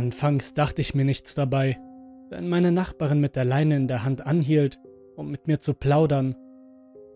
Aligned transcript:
Anfangs 0.00 0.54
dachte 0.54 0.80
ich 0.80 0.94
mir 0.94 1.04
nichts 1.04 1.34
dabei. 1.34 1.78
Wenn 2.30 2.48
meine 2.48 2.72
Nachbarin 2.72 3.20
mit 3.20 3.36
der 3.36 3.44
Leine 3.44 3.76
in 3.76 3.86
der 3.86 4.02
Hand 4.02 4.24
anhielt, 4.24 4.80
um 5.14 5.30
mit 5.30 5.46
mir 5.46 5.60
zu 5.60 5.74
plaudern, 5.74 6.34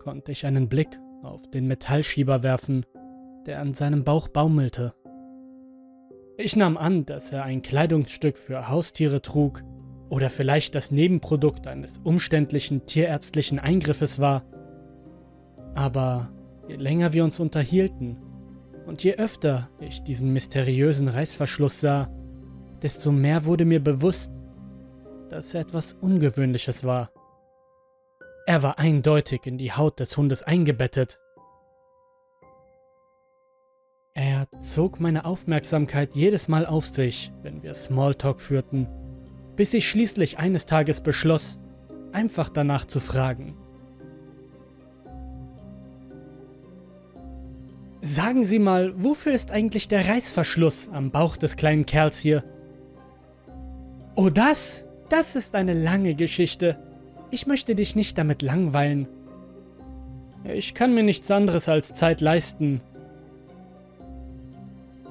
konnte 0.01 0.33
ich 0.33 0.45
einen 0.45 0.69
Blick 0.69 1.01
auf 1.23 1.51
den 1.51 1.67
Metallschieber 1.67 2.43
werfen, 2.43 2.85
der 3.47 3.61
an 3.61 3.73
seinem 3.73 4.05
Bauch 4.05 4.29
baumelte. 4.29 4.93
Ich 6.37 6.57
nahm 6.57 6.77
an, 6.77 7.07
dass 7.07 7.33
er 7.33 7.45
ein 7.45 7.62
Kleidungsstück 7.62 8.37
für 8.37 8.69
Haustiere 8.69 9.22
trug 9.22 9.62
oder 10.10 10.28
vielleicht 10.28 10.74
das 10.74 10.90
Nebenprodukt 10.90 11.66
eines 11.66 11.96
umständlichen 12.04 12.85
tierärztlichen 12.85 13.58
Eingriffes 13.58 14.19
war. 14.19 14.44
Aber 15.74 16.34
je 16.69 16.77
länger 16.77 17.14
wir 17.14 17.24
uns 17.24 17.41
unterhielten 17.41 18.19
und 18.84 19.02
je 19.02 19.14
öfter 19.14 19.70
ich 19.80 20.02
diesen 20.02 20.34
mysteriösen 20.34 21.09
Reißverschluss 21.09 21.80
sah, 21.80 22.10
desto 22.84 23.10
mehr 23.10 23.45
wurde 23.45 23.64
mir 23.64 23.82
bewusst, 23.82 24.30
dass 25.30 25.55
er 25.55 25.62
etwas 25.62 25.95
Ungewöhnliches 25.95 26.84
war. 26.84 27.11
Er 28.47 28.62
war 28.62 28.79
eindeutig 28.79 29.47
in 29.47 29.59
die 29.59 29.73
Haut 29.73 29.98
des 29.98 30.16
Hundes 30.16 30.45
eingebettet 30.45 31.19
er 34.16 34.47
zog 34.61 35.01
meine 35.01 35.25
Aufmerksamkeit 35.25 36.15
jedes 36.15 36.47
Mal 36.47 36.66
auf 36.66 36.87
sich, 36.87 37.33
wenn 37.42 37.65
wir 37.65 37.75
Smalltalk 37.75 38.41
führten, 38.41 38.87
bis 39.56 39.75
ich 39.75 39.89
schließlich 39.89 40.39
eines 40.39 40.66
Tages 40.66 41.01
beschloss, 41.01 41.61
einfach 42.12 42.48
danach 42.48 42.84
zu 42.84 43.01
fragen. 43.01 43.56
Sagen 48.03 48.45
Sie 48.45 48.61
mal, 48.61 48.95
wofür 48.97 49.33
ist 49.33 49.51
eigentlich 49.51 49.89
der 49.89 50.09
Reißverschluss 50.09 50.91
am 50.92 51.11
Bauch 51.11 51.37
des 51.37 51.56
kleinen 51.56 51.84
Kerls 51.84 52.20
hier? 52.20 52.45
Oh, 54.17 54.31
das? 54.31 54.87
Das 55.09 55.37
ist 55.37 55.55
eine 55.55 55.75
lange 55.75 56.15
Geschichte. 56.15 56.79
Ich 57.31 57.47
möchte 57.47 57.75
dich 57.75 57.97
nicht 57.97 58.17
damit 58.17 58.43
langweilen. 58.43 59.09
Ich 60.45 60.75
kann 60.75 60.95
mir 60.95 61.03
nichts 61.03 61.31
anderes 61.31 61.69
als 61.69 61.93
Zeit 61.93 62.21
leisten, 62.21 62.81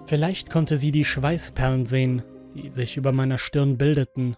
Vielleicht 0.05 0.49
konnte 0.49 0.77
sie 0.77 0.91
die 0.91 1.05
Schweißperlen 1.05 1.85
sehen, 1.85 2.23
die 2.55 2.69
sich 2.69 2.97
über 2.97 3.11
meiner 3.11 3.37
Stirn 3.37 3.77
bildeten. 3.77 4.35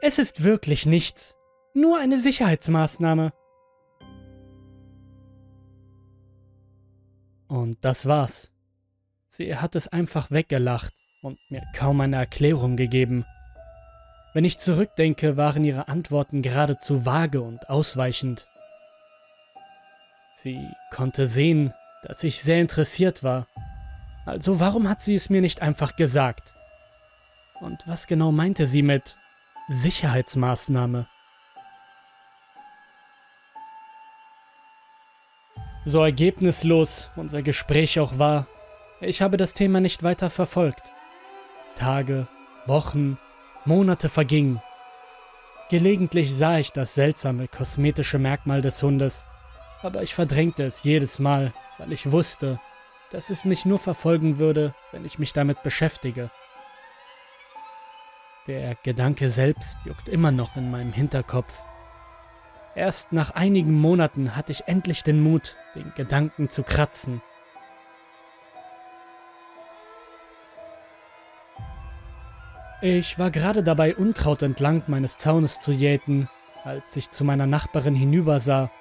Es 0.00 0.18
ist 0.18 0.44
wirklich 0.44 0.86
nichts, 0.86 1.36
nur 1.74 1.98
eine 1.98 2.18
Sicherheitsmaßnahme. 2.18 3.32
Und 7.48 7.76
das 7.82 8.06
war's. 8.06 8.50
Sie 9.28 9.56
hat 9.56 9.76
es 9.76 9.88
einfach 9.88 10.30
weggelacht 10.30 10.94
und 11.22 11.38
mir 11.50 11.62
kaum 11.74 12.00
eine 12.00 12.16
Erklärung 12.16 12.76
gegeben. 12.76 13.26
Wenn 14.32 14.44
ich 14.44 14.58
zurückdenke, 14.58 15.36
waren 15.36 15.64
ihre 15.64 15.88
Antworten 15.88 16.42
geradezu 16.42 17.04
vage 17.04 17.40
und 17.40 17.68
ausweichend. 17.68 18.48
Sie 20.34 20.58
konnte 20.90 21.26
sehen, 21.26 21.74
dass 22.02 22.24
ich 22.24 22.42
sehr 22.42 22.60
interessiert 22.60 23.22
war 23.22 23.46
also 24.24 24.60
warum 24.60 24.88
hat 24.88 25.00
sie 25.00 25.14
es 25.14 25.30
mir 25.30 25.40
nicht 25.40 25.62
einfach 25.62 25.96
gesagt? 25.96 26.54
Und 27.60 27.86
was 27.86 28.06
genau 28.06 28.32
meinte 28.32 28.66
sie 28.66 28.82
mit 28.82 29.16
Sicherheitsmaßnahme? 29.68 31.06
So 35.84 36.02
ergebnislos 36.04 37.10
unser 37.16 37.42
Gespräch 37.42 37.98
auch 37.98 38.18
war, 38.18 38.46
ich 39.00 39.20
habe 39.20 39.36
das 39.36 39.52
Thema 39.52 39.80
nicht 39.80 40.04
weiter 40.04 40.30
verfolgt. 40.30 40.92
Tage, 41.74 42.28
Wochen, 42.66 43.18
Monate 43.64 44.08
vergingen. 44.08 44.60
Gelegentlich 45.70 46.34
sah 46.34 46.58
ich 46.58 46.72
das 46.72 46.94
seltsame 46.94 47.48
kosmetische 47.48 48.18
Merkmal 48.18 48.60
des 48.60 48.82
Hundes, 48.82 49.24
aber 49.82 50.02
ich 50.02 50.14
verdrängte 50.14 50.64
es 50.64 50.82
jedes 50.82 51.18
Mal, 51.18 51.52
weil 51.78 51.92
ich 51.92 52.10
wusste, 52.10 52.60
dass 53.10 53.30
es 53.30 53.44
mich 53.44 53.64
nur 53.64 53.78
verfolgen 53.78 54.38
würde, 54.38 54.74
wenn 54.90 55.04
ich 55.04 55.18
mich 55.18 55.32
damit 55.32 55.62
beschäftige. 55.62 56.30
Der 58.48 58.74
Gedanke 58.82 59.30
selbst 59.30 59.78
juckt 59.84 60.08
immer 60.08 60.32
noch 60.32 60.56
in 60.56 60.70
meinem 60.70 60.92
Hinterkopf. 60.92 61.62
Erst 62.74 63.12
nach 63.12 63.30
einigen 63.30 63.80
Monaten 63.80 64.34
hatte 64.34 64.50
ich 64.50 64.66
endlich 64.66 65.04
den 65.04 65.22
Mut, 65.22 65.56
den 65.76 65.92
Gedanken 65.94 66.50
zu 66.50 66.64
kratzen. 66.64 67.22
Ich 72.84 73.16
war 73.16 73.30
gerade 73.30 73.62
dabei, 73.62 73.94
Unkraut 73.94 74.42
entlang 74.42 74.82
meines 74.88 75.16
Zaunes 75.16 75.60
zu 75.60 75.70
jäten, 75.70 76.28
als 76.64 76.96
ich 76.96 77.10
zu 77.10 77.24
meiner 77.24 77.46
Nachbarin 77.46 77.94
hinübersah 77.94 78.72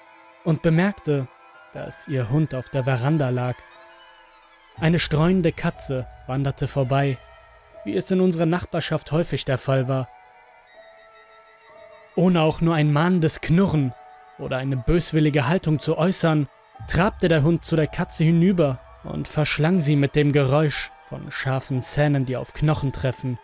und 0.44 0.64
bemerkte, 0.64 1.28
dass 1.74 2.08
ihr 2.08 2.32
Hund 2.32 2.56
auf 2.56 2.70
der 2.70 2.86
Veranda 2.86 3.30
lag. 3.30 3.54
Eine 4.80 4.98
streunende 4.98 5.52
Katze 5.52 6.08
wanderte 6.26 6.68
vorbei, 6.68 7.20
wie 7.86 7.96
es 7.96 8.10
in 8.10 8.22
unserer 8.22 8.48
Nachbarschaft 8.48 9.12
häufig 9.12 9.46
der 9.46 9.60
Fall 9.60 9.88
war. 9.88 10.10
Ohne 12.16 12.42
auch 12.42 12.60
nur 12.60 12.74
ein 12.74 12.92
mahnendes 12.92 13.40
Knurren 13.40 13.94
oder 14.40 14.58
eine 14.58 14.78
böswillige 14.78 15.48
Haltung 15.48 15.78
zu 15.78 16.00
äußern, 16.00 16.48
trabte 16.88 17.28
der 17.28 17.44
Hund 17.44 17.66
zu 17.66 17.76
der 17.76 17.86
Katze 17.86 18.24
hinüber 18.24 18.80
und 19.04 19.28
verschlang 19.28 19.78
sie 19.78 19.96
mit 19.96 20.16
dem 20.16 20.32
Geräusch 20.32 20.90
von 21.08 21.30
scharfen 21.30 21.84
Zähnen, 21.84 22.26
die 22.26 22.36
auf 22.36 22.56
Knochen 22.56 22.94
treffen. 22.94 23.38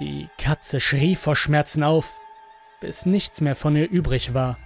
Die 0.00 0.28
Katze 0.38 0.80
schrie 0.80 1.14
vor 1.14 1.36
Schmerzen 1.36 1.84
auf, 1.84 2.18
bis 2.80 3.06
nichts 3.06 3.40
mehr 3.40 3.54
von 3.54 3.76
ihr 3.76 3.88
übrig 3.88 4.34
war. 4.34 4.58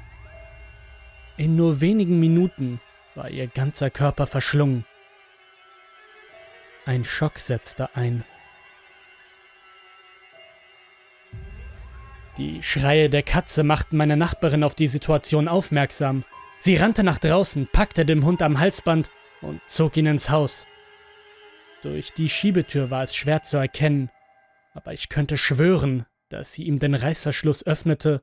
In 1.37 1.55
nur 1.55 1.81
wenigen 1.81 2.19
Minuten 2.19 2.81
war 3.15 3.31
ihr 3.31 3.47
ganzer 3.47 3.91
Körper 3.91 4.27
verschlungen. 4.27 4.85
Ein 6.87 7.05
Schock 7.05 7.39
setzte 7.39 7.95
ein. 7.95 8.25
Die 12.39 12.63
Schreie 12.63 13.11
der 13.11 13.23
Katze 13.23 13.65
machten 13.65 13.97
meine 13.97 14.17
Nachbarin 14.17 14.65
auf 14.65 14.75
die 14.75 14.87
Situation 14.87 15.49
aufmerksam. 15.49 16.25
Sie 16.61 16.77
rannte 16.77 17.05
nach 17.05 17.19
draußen, 17.19 17.69
packte 17.71 18.07
den 18.07 18.25
Hund 18.25 18.41
am 18.43 18.59
Halsband 18.59 19.11
und 19.43 19.61
zog 19.67 19.97
ihn 19.97 20.07
ins 20.07 20.31
Haus. 20.31 20.67
Durch 21.83 22.13
die 22.13 22.29
Schiebetür 22.29 22.91
war 22.91 23.03
es 23.03 23.15
schwer 23.15 23.43
zu 23.43 23.59
erkennen, 23.59 24.11
aber 24.79 24.93
ich 24.93 25.09
könnte 25.09 25.37
schwören, 25.37 26.07
dass 26.29 26.53
sie 26.53 26.63
ihm 26.63 26.79
den 26.79 26.95
Reißverschluss 26.95 27.67
öffnete 27.67 28.23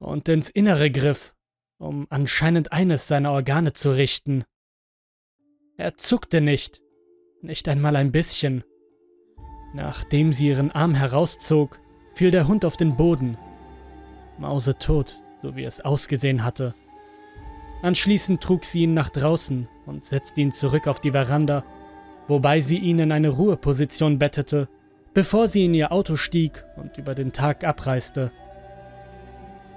und 0.00 0.28
ins 0.28 0.50
Innere 0.50 0.90
griff, 0.90 1.32
um 1.78 2.08
anscheinend 2.10 2.72
eines 2.72 3.06
seiner 3.06 3.30
Organe 3.30 3.72
zu 3.72 3.92
richten. 3.92 4.42
Er 5.76 5.96
zuckte 5.96 6.40
nicht, 6.40 6.82
nicht 7.40 7.68
einmal 7.68 7.94
ein 7.94 8.10
bisschen. 8.10 8.64
Nachdem 9.74 10.32
sie 10.32 10.48
ihren 10.48 10.72
Arm 10.72 10.92
herauszog, 10.92 11.78
fiel 12.14 12.32
der 12.32 12.48
Hund 12.48 12.64
auf 12.64 12.76
den 12.76 12.96
Boden. 12.96 13.38
Mausetot, 14.38 15.20
so 15.40 15.54
wie 15.54 15.62
es 15.62 15.80
ausgesehen 15.80 16.42
hatte. 16.42 16.74
Anschließend 17.82 18.40
trug 18.40 18.64
sie 18.64 18.82
ihn 18.82 18.94
nach 18.94 19.08
draußen 19.08 19.68
und 19.86 20.02
setzte 20.02 20.40
ihn 20.40 20.50
zurück 20.50 20.88
auf 20.88 20.98
die 20.98 21.12
Veranda, 21.12 21.64
wobei 22.26 22.60
sie 22.60 22.78
ihn 22.78 22.98
in 22.98 23.12
eine 23.12 23.28
Ruheposition 23.28 24.18
bettete, 24.18 24.68
bevor 25.14 25.48
sie 25.48 25.64
in 25.64 25.74
ihr 25.74 25.92
Auto 25.92 26.16
stieg 26.16 26.64
und 26.76 26.98
über 26.98 27.14
den 27.14 27.32
Tag 27.32 27.64
abreiste. 27.64 28.32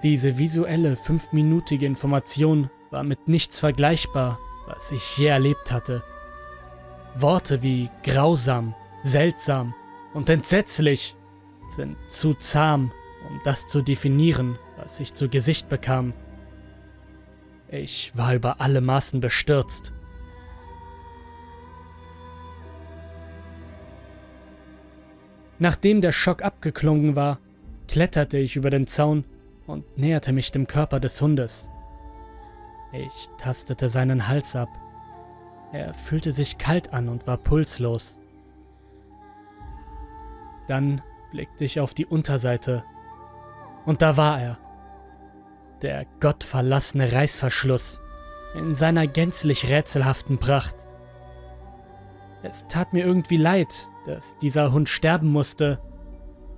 Diese 0.04 0.38
visuelle 0.38 0.96
fünfminütige 0.98 1.86
Information 1.86 2.70
war 2.92 3.04
mit 3.04 3.28
nichts 3.28 3.60
vergleichbar, 3.60 4.40
was 4.68 4.92
ich 4.92 5.18
je 5.18 5.28
erlebt 5.28 5.72
hatte. 5.72 6.04
Worte 7.16 7.64
wie 7.64 7.90
grausam, 8.04 8.76
seltsam 9.04 9.74
und 10.14 10.30
entsetzlich 10.30 11.16
sind 11.70 11.98
zu 12.08 12.34
zahm, 12.34 12.92
um 13.30 13.40
das 13.44 13.68
zu 13.68 13.82
definieren, 13.82 14.58
was 14.78 15.00
ich 15.00 15.14
zu 15.14 15.30
Gesicht 15.30 15.70
bekam. 15.70 16.14
Ich 17.68 18.12
war 18.16 18.36
über 18.36 18.62
alle 18.62 18.82
Maßen 18.82 19.20
bestürzt. 19.20 19.92
Nachdem 25.60 26.02
der 26.02 26.12
Schock 26.12 26.44
abgeklungen 26.44 27.16
war, 27.16 27.40
kletterte 27.88 28.38
ich 28.38 28.56
über 28.56 28.70
den 28.70 28.88
Zaun 28.88 29.24
und 29.68 29.98
näherte 29.98 30.34
mich 30.34 30.52
dem 30.52 30.68
Körper 30.68 31.00
des 31.00 31.22
Hundes. 31.22 31.70
Ich 32.94 33.30
tastete 33.38 33.90
seinen 33.90 34.28
Hals 34.28 34.56
ab 34.56 34.70
er 35.76 35.94
fühlte 35.94 36.32
sich 36.32 36.58
kalt 36.58 36.94
an 36.94 37.10
und 37.10 37.28
war 37.28 37.36
pulslos. 37.36 38.18
Dann 40.68 41.02
blickte 41.32 41.66
ich 41.66 41.82
auf 41.82 41.94
die 41.94 42.06
Unterseite. 42.06 42.86
Und 43.86 44.02
da 44.02 44.16
war 44.16 44.42
er. 44.42 44.58
Der 45.82 46.06
gottverlassene 46.22 47.12
Reißverschluss 47.12 48.00
in 48.56 48.74
seiner 48.74 49.06
gänzlich 49.06 49.70
rätselhaften 49.70 50.38
Pracht. 50.38 50.78
Es 52.42 52.66
tat 52.68 52.94
mir 52.94 53.04
irgendwie 53.04 53.36
leid, 53.36 53.90
dass 54.06 54.38
dieser 54.38 54.72
Hund 54.72 54.90
sterben 54.90 55.28
musste. 55.28 55.80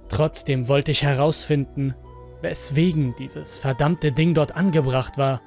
Trotzdem 0.10 0.68
wollte 0.68 0.92
ich 0.92 1.04
herausfinden, 1.04 1.96
weswegen 2.42 3.16
dieses 3.18 3.56
verdammte 3.56 4.12
Ding 4.12 4.34
dort 4.34 4.56
angebracht 4.56 5.18
war. 5.18 5.42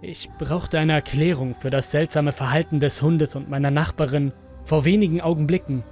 Ich 0.00 0.30
brauchte 0.38 0.78
eine 0.78 0.92
Erklärung 0.92 1.54
für 1.54 1.70
das 1.70 1.90
seltsame 1.90 2.32
Verhalten 2.32 2.78
des 2.78 3.02
Hundes 3.02 3.34
und 3.34 3.50
meiner 3.50 3.70
Nachbarin 3.70 4.32
vor 4.64 4.84
wenigen 4.84 5.20
Augenblicken. 5.20 5.82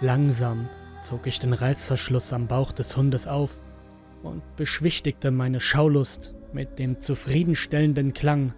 Langsam 0.00 0.68
zog 1.00 1.26
ich 1.26 1.38
den 1.38 1.52
Reißverschluss 1.52 2.32
am 2.32 2.46
Bauch 2.46 2.72
des 2.72 2.96
Hundes 2.96 3.26
auf 3.26 3.60
und 4.22 4.42
beschwichtigte 4.56 5.30
meine 5.30 5.60
Schaulust 5.60 6.34
mit 6.52 6.78
dem 6.78 7.00
zufriedenstellenden 7.00 8.14
Klang 8.14 8.54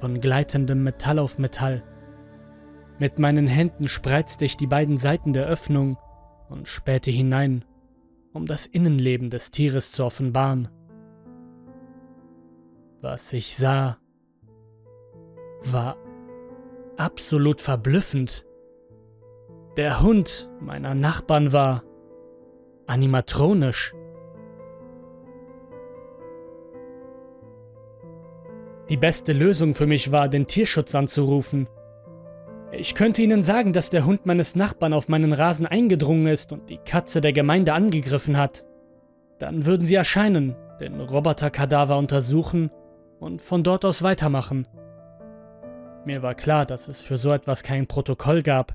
von 0.00 0.20
gleitendem 0.20 0.82
Metall 0.82 1.18
auf 1.18 1.38
Metall. 1.38 1.84
Mit 2.98 3.18
meinen 3.18 3.46
Händen 3.46 3.88
spreizte 3.88 4.44
ich 4.44 4.56
die 4.56 4.66
beiden 4.66 4.96
Seiten 4.96 5.32
der 5.32 5.46
Öffnung 5.46 5.98
und 6.48 6.68
spähte 6.68 7.10
hinein, 7.10 7.64
um 8.32 8.46
das 8.46 8.66
Innenleben 8.66 9.30
des 9.30 9.50
Tieres 9.50 9.92
zu 9.92 10.04
offenbaren. 10.04 10.68
Was 13.00 13.32
ich 13.32 13.56
sah, 13.56 13.98
war 15.62 15.96
absolut 16.96 17.60
verblüffend. 17.60 18.46
Der 19.76 20.02
Hund 20.02 20.50
meiner 20.60 20.94
Nachbarn 20.94 21.52
war 21.52 21.84
animatronisch. 22.86 23.94
Die 28.90 28.96
beste 28.96 29.32
Lösung 29.32 29.74
für 29.74 29.86
mich 29.86 30.10
war, 30.10 30.28
den 30.28 30.48
Tierschutz 30.48 30.96
anzurufen. 30.96 31.68
Ich 32.72 32.94
könnte 32.94 33.22
ihnen 33.22 33.40
sagen, 33.40 33.72
dass 33.72 33.88
der 33.88 34.04
Hund 34.04 34.26
meines 34.26 34.56
Nachbarn 34.56 34.92
auf 34.92 35.08
meinen 35.08 35.32
Rasen 35.32 35.64
eingedrungen 35.64 36.26
ist 36.26 36.50
und 36.50 36.68
die 36.68 36.78
Katze 36.78 37.20
der 37.20 37.32
Gemeinde 37.32 37.72
angegriffen 37.72 38.36
hat. 38.36 38.66
Dann 39.38 39.64
würden 39.64 39.86
sie 39.86 39.94
erscheinen, 39.94 40.56
den 40.80 41.00
Roboterkadaver 41.00 41.98
untersuchen 41.98 42.72
und 43.20 43.40
von 43.40 43.62
dort 43.62 43.84
aus 43.84 44.02
weitermachen. 44.02 44.66
Mir 46.04 46.22
war 46.22 46.34
klar, 46.34 46.66
dass 46.66 46.88
es 46.88 47.00
für 47.00 47.16
so 47.16 47.30
etwas 47.30 47.62
kein 47.62 47.86
Protokoll 47.86 48.42
gab, 48.42 48.74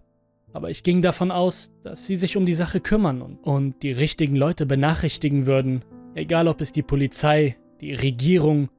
aber 0.54 0.70
ich 0.70 0.84
ging 0.84 1.02
davon 1.02 1.30
aus, 1.30 1.74
dass 1.84 2.06
sie 2.06 2.16
sich 2.16 2.38
um 2.38 2.46
die 2.46 2.54
Sache 2.54 2.80
kümmern 2.80 3.22
und, 3.22 3.44
und 3.44 3.84
die 3.84 3.92
richtigen 3.92 4.38
Leute 4.38 4.66
benachrichtigen 4.66 5.46
würden, 5.46 5.84
egal 6.14 6.48
ob 6.48 6.62
es 6.62 6.72
die 6.72 6.84
Polizei, 6.84 7.58
die 7.82 7.94
Regierung 7.94 8.70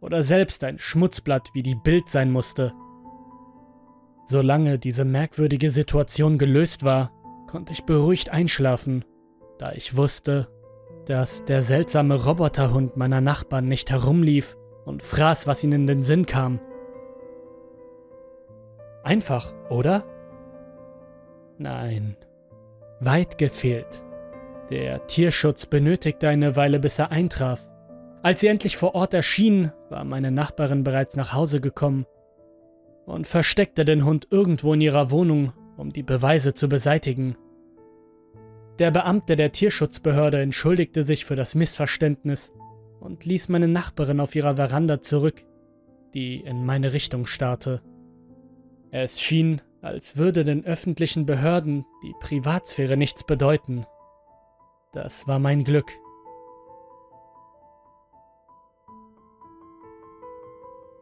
oder 0.00 0.22
selbst 0.22 0.64
ein 0.64 0.78
Schmutzblatt 0.78 1.50
wie 1.54 1.62
die 1.62 1.74
Bild 1.74 2.08
sein 2.08 2.30
musste. 2.30 2.72
Solange 4.24 4.78
diese 4.78 5.04
merkwürdige 5.04 5.70
Situation 5.70 6.38
gelöst 6.38 6.84
war, 6.84 7.10
konnte 7.46 7.72
ich 7.72 7.84
beruhigt 7.84 8.30
einschlafen, 8.30 9.04
da 9.58 9.72
ich 9.72 9.96
wusste, 9.96 10.48
dass 11.06 11.44
der 11.44 11.62
seltsame 11.62 12.22
Roboterhund 12.24 12.96
meiner 12.96 13.22
Nachbarn 13.22 13.66
nicht 13.66 13.90
herumlief 13.90 14.56
und 14.84 15.02
fraß, 15.02 15.46
was 15.46 15.64
ihnen 15.64 15.82
in 15.82 15.86
den 15.86 16.02
Sinn 16.02 16.26
kam. 16.26 16.60
Einfach, 19.02 19.54
oder? 19.70 20.04
Nein, 21.56 22.16
weit 23.00 23.38
gefehlt. 23.38 24.04
Der 24.70 25.06
Tierschutz 25.06 25.64
benötigte 25.64 26.28
eine 26.28 26.56
Weile, 26.56 26.78
bis 26.78 26.98
er 26.98 27.10
eintraf. 27.10 27.70
Als 28.22 28.40
sie 28.40 28.48
endlich 28.48 28.76
vor 28.76 28.94
Ort 28.94 29.14
erschien, 29.14 29.72
war 29.90 30.04
meine 30.04 30.30
Nachbarin 30.30 30.84
bereits 30.84 31.16
nach 31.16 31.32
Hause 31.32 31.60
gekommen 31.60 32.06
und 33.06 33.26
versteckte 33.26 33.84
den 33.84 34.04
Hund 34.04 34.28
irgendwo 34.30 34.74
in 34.74 34.80
ihrer 34.80 35.10
Wohnung, 35.10 35.52
um 35.76 35.92
die 35.92 36.02
Beweise 36.02 36.52
zu 36.52 36.68
beseitigen. 36.68 37.36
Der 38.78 38.90
Beamte 38.90 39.34
der 39.36 39.52
Tierschutzbehörde 39.52 40.40
entschuldigte 40.40 41.02
sich 41.02 41.24
für 41.24 41.36
das 41.36 41.54
Missverständnis 41.54 42.52
und 43.00 43.24
ließ 43.24 43.48
meine 43.48 43.68
Nachbarin 43.68 44.20
auf 44.20 44.34
ihrer 44.34 44.56
Veranda 44.56 45.00
zurück, 45.00 45.44
die 46.14 46.40
in 46.40 46.64
meine 46.64 46.92
Richtung 46.92 47.26
starrte. 47.26 47.82
Es 48.90 49.20
schien, 49.20 49.60
als 49.80 50.16
würde 50.16 50.44
den 50.44 50.64
öffentlichen 50.64 51.26
Behörden 51.26 51.84
die 52.02 52.14
Privatsphäre 52.20 52.96
nichts 52.96 53.24
bedeuten. 53.24 53.84
Das 54.92 55.28
war 55.28 55.38
mein 55.38 55.64
Glück. 55.64 55.90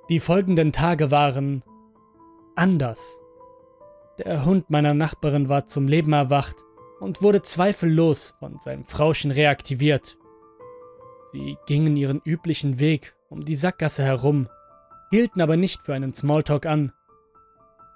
Die 0.08 0.20
folgenden 0.20 0.72
Tage 0.72 1.10
waren 1.10 1.64
anders. 2.54 3.20
Der 4.18 4.44
Hund 4.44 4.70
meiner 4.70 4.94
Nachbarin 4.94 5.48
war 5.48 5.66
zum 5.66 5.88
Leben 5.88 6.12
erwacht 6.12 6.56
und 7.00 7.22
wurde 7.22 7.42
zweifellos 7.42 8.34
von 8.38 8.60
seinem 8.60 8.84
Frauchen 8.84 9.30
reaktiviert. 9.30 10.16
Sie 11.32 11.58
gingen 11.66 11.96
ihren 11.96 12.20
üblichen 12.24 12.78
Weg 12.78 13.16
um 13.28 13.44
die 13.44 13.56
Sackgasse 13.56 14.04
herum, 14.04 14.48
hielten 15.10 15.40
aber 15.40 15.56
nicht 15.56 15.82
für 15.82 15.94
einen 15.94 16.14
Smalltalk 16.14 16.66
an. 16.66 16.92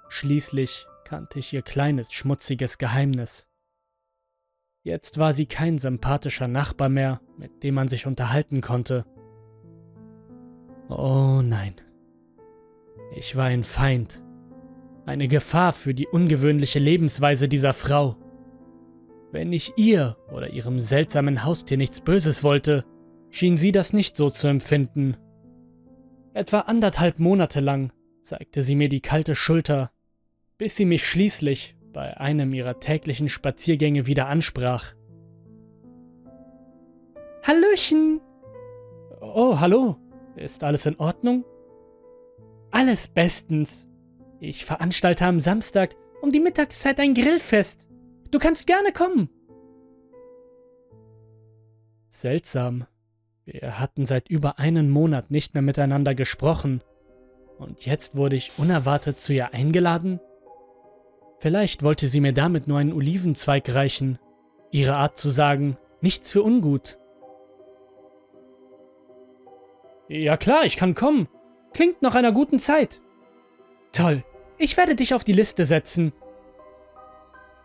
Schließlich 0.09 0.87
kannte 1.05 1.39
ich 1.39 1.53
ihr 1.53 1.61
kleines, 1.61 2.11
schmutziges 2.11 2.77
Geheimnis. 2.77 3.47
Jetzt 4.83 5.17
war 5.17 5.31
sie 5.31 5.45
kein 5.45 5.77
sympathischer 5.77 6.47
Nachbar 6.47 6.89
mehr, 6.89 7.21
mit 7.37 7.63
dem 7.63 7.75
man 7.75 7.87
sich 7.87 8.05
unterhalten 8.05 8.61
konnte. 8.61 9.05
Oh 10.89 11.41
nein. 11.41 11.75
Ich 13.21 13.35
war 13.35 13.45
ein 13.45 13.63
Feind. 13.63 14.23
Eine 15.05 15.27
Gefahr 15.27 15.73
für 15.73 15.93
die 15.93 16.07
ungewöhnliche 16.07 16.79
Lebensweise 16.79 17.47
dieser 17.47 17.71
Frau. 17.71 18.15
Wenn 19.31 19.53
ich 19.53 19.73
ihr 19.77 20.17
oder 20.31 20.49
ihrem 20.49 20.81
seltsamen 20.81 21.43
Haustier 21.43 21.77
nichts 21.77 22.01
Böses 22.01 22.43
wollte, 22.43 22.83
schien 23.29 23.57
sie 23.57 23.71
das 23.71 23.93
nicht 23.93 24.15
so 24.15 24.31
zu 24.31 24.47
empfinden. 24.47 25.17
Etwa 26.33 26.61
anderthalb 26.61 27.19
Monate 27.19 27.59
lang 27.59 27.93
zeigte 28.23 28.63
sie 28.63 28.73
mir 28.73 28.89
die 28.89 29.01
kalte 29.01 29.35
Schulter, 29.35 29.91
bis 30.57 30.75
sie 30.75 30.85
mich 30.85 31.05
schließlich 31.05 31.75
bei 31.93 32.17
einem 32.17 32.51
ihrer 32.55 32.79
täglichen 32.79 33.29
Spaziergänge 33.29 34.07
wieder 34.07 34.29
ansprach. 34.29 34.95
Hallöchen! 37.43 38.19
Oh, 39.21 39.59
hallo. 39.59 39.97
Ist 40.35 40.63
alles 40.63 40.87
in 40.87 40.95
Ordnung? 40.95 41.45
Alles 42.71 43.07
bestens. 43.07 43.87
Ich 44.39 44.65
veranstalte 44.65 45.25
am 45.25 45.39
Samstag 45.39 45.95
um 46.21 46.31
die 46.31 46.39
Mittagszeit 46.39 46.99
ein 46.99 47.13
Grillfest. 47.13 47.87
Du 48.31 48.39
kannst 48.39 48.65
gerne 48.67 48.91
kommen. 48.91 49.29
Seltsam. 52.09 52.85
Wir 53.45 53.79
hatten 53.79 54.05
seit 54.05 54.29
über 54.29 54.59
einem 54.59 54.89
Monat 54.89 55.31
nicht 55.31 55.53
mehr 55.53 55.61
miteinander 55.61 56.15
gesprochen. 56.15 56.81
Und 57.57 57.85
jetzt 57.85 58.15
wurde 58.15 58.35
ich 58.35 58.51
unerwartet 58.57 59.19
zu 59.19 59.33
ihr 59.33 59.53
eingeladen? 59.53 60.19
Vielleicht 61.39 61.83
wollte 61.83 62.07
sie 62.07 62.21
mir 62.21 62.33
damit 62.33 62.67
nur 62.67 62.77
einen 62.77 62.93
Olivenzweig 62.93 63.73
reichen. 63.73 64.19
Ihre 64.71 64.95
Art 64.95 65.17
zu 65.17 65.29
sagen, 65.29 65.77
nichts 66.01 66.31
für 66.31 66.43
ungut. 66.43 66.97
Ja 70.07 70.37
klar, 70.37 70.65
ich 70.65 70.77
kann 70.77 70.93
kommen. 70.93 71.27
Klingt 71.73 72.01
nach 72.01 72.15
einer 72.15 72.31
guten 72.31 72.59
Zeit. 72.59 73.01
Toll, 73.91 74.23
ich 74.57 74.77
werde 74.77 74.95
dich 74.95 75.13
auf 75.13 75.23
die 75.23 75.33
Liste 75.33 75.65
setzen. 75.65 76.13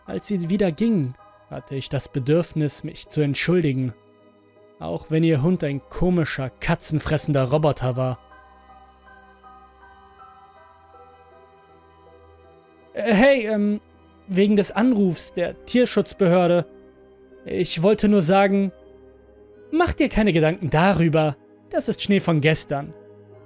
Als 0.04 0.26
sie 0.26 0.48
wieder 0.48 0.72
ging, 0.72 1.14
hatte 1.50 1.74
ich 1.74 1.88
das 1.88 2.08
Bedürfnis, 2.08 2.84
mich 2.84 3.08
zu 3.08 3.20
entschuldigen 3.20 3.92
auch 4.78 5.06
wenn 5.10 5.24
ihr 5.24 5.42
Hund 5.42 5.64
ein 5.64 5.80
komischer, 5.88 6.50
katzenfressender 6.50 7.44
Roboter 7.50 7.96
war. 7.96 8.18
Äh, 12.92 13.14
hey, 13.14 13.46
ähm, 13.46 13.80
wegen 14.26 14.56
des 14.56 14.72
Anrufs 14.72 15.32
der 15.34 15.64
Tierschutzbehörde. 15.64 16.66
Ich 17.44 17.82
wollte 17.82 18.08
nur 18.08 18.22
sagen, 18.22 18.72
mach 19.70 19.92
dir 19.92 20.08
keine 20.08 20.32
Gedanken 20.32 20.68
darüber. 20.68 21.36
Das 21.70 21.88
ist 21.88 22.02
Schnee 22.02 22.20
von 22.20 22.40
gestern. 22.40 22.92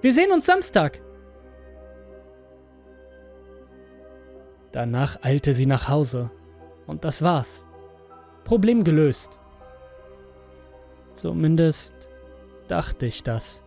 Wir 0.02 0.14
sehen 0.14 0.32
uns 0.32 0.46
Samstag. 0.46 1.02
Danach 4.72 5.18
eilte 5.22 5.52
sie 5.52 5.66
nach 5.66 5.88
Hause. 5.88 6.30
Und 6.86 7.04
das 7.04 7.22
war's. 7.22 7.66
Problem 8.44 8.84
gelöst. 8.84 9.38
Zumindest 11.12 11.94
dachte 12.68 13.06
ich 13.06 13.22
das. 13.22 13.62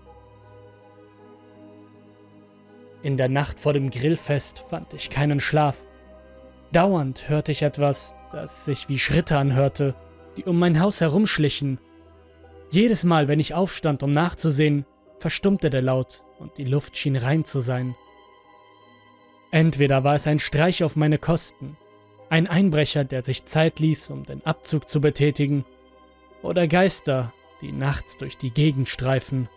In 3.03 3.17
der 3.17 3.29
Nacht 3.29 3.59
vor 3.59 3.73
dem 3.73 3.89
Grillfest 3.89 4.59
fand 4.59 4.93
ich 4.93 5.09
keinen 5.09 5.39
Schlaf. 5.39 5.87
Dauernd 6.71 7.29
hörte 7.29 7.51
ich 7.51 7.61
etwas, 7.61 8.15
das 8.31 8.65
sich 8.65 8.89
wie 8.89 8.97
Schritte 8.97 9.37
anhörte, 9.37 9.93
die 10.37 10.45
um 10.45 10.57
mein 10.57 10.79
Haus 10.79 11.01
herumschlichen. 11.01 11.79
Jedes 12.71 13.03
Mal, 13.03 13.27
wenn 13.27 13.39
ich 13.39 13.53
aufstand, 13.53 14.01
um 14.01 14.11
nachzusehen, 14.11 14.85
verstummte 15.23 15.69
der 15.69 15.81
Laut 15.81 16.21
und 16.37 16.57
die 16.57 16.65
Luft 16.65 16.97
schien 16.97 17.15
rein 17.15 17.45
zu 17.45 17.61
sein. 17.61 17.95
Entweder 19.51 20.03
war 20.03 20.15
es 20.15 20.27
ein 20.27 20.39
Streich 20.39 20.83
auf 20.83 20.97
meine 20.97 21.17
Kosten, 21.17 21.77
ein 22.29 22.45
Einbrecher, 22.45 23.05
der 23.05 23.23
sich 23.23 23.45
Zeit 23.45 23.79
ließ, 23.79 24.09
um 24.09 24.25
den 24.25 24.45
Abzug 24.45 24.89
zu 24.89 24.99
betätigen, 24.99 25.63
oder 26.41 26.67
Geister, 26.67 27.31
die 27.61 27.71
nachts 27.71 28.17
durch 28.17 28.37
die 28.37 28.51
Gegend 28.51 28.89
streifen. 28.89 29.47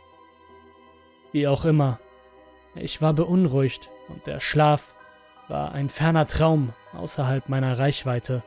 Wie 1.33 1.49
auch 1.49 1.65
immer, 1.65 1.99
ich 2.77 3.03
war 3.03 3.13
beunruhigt 3.13 3.91
und 4.09 4.25
der 4.29 4.39
Schlaf 4.39 4.95
war 5.49 5.73
ein 5.73 5.89
ferner 5.89 6.29
Traum 6.29 6.75
außerhalb 6.93 7.49
meiner 7.49 7.77
Reichweite. 7.77 8.45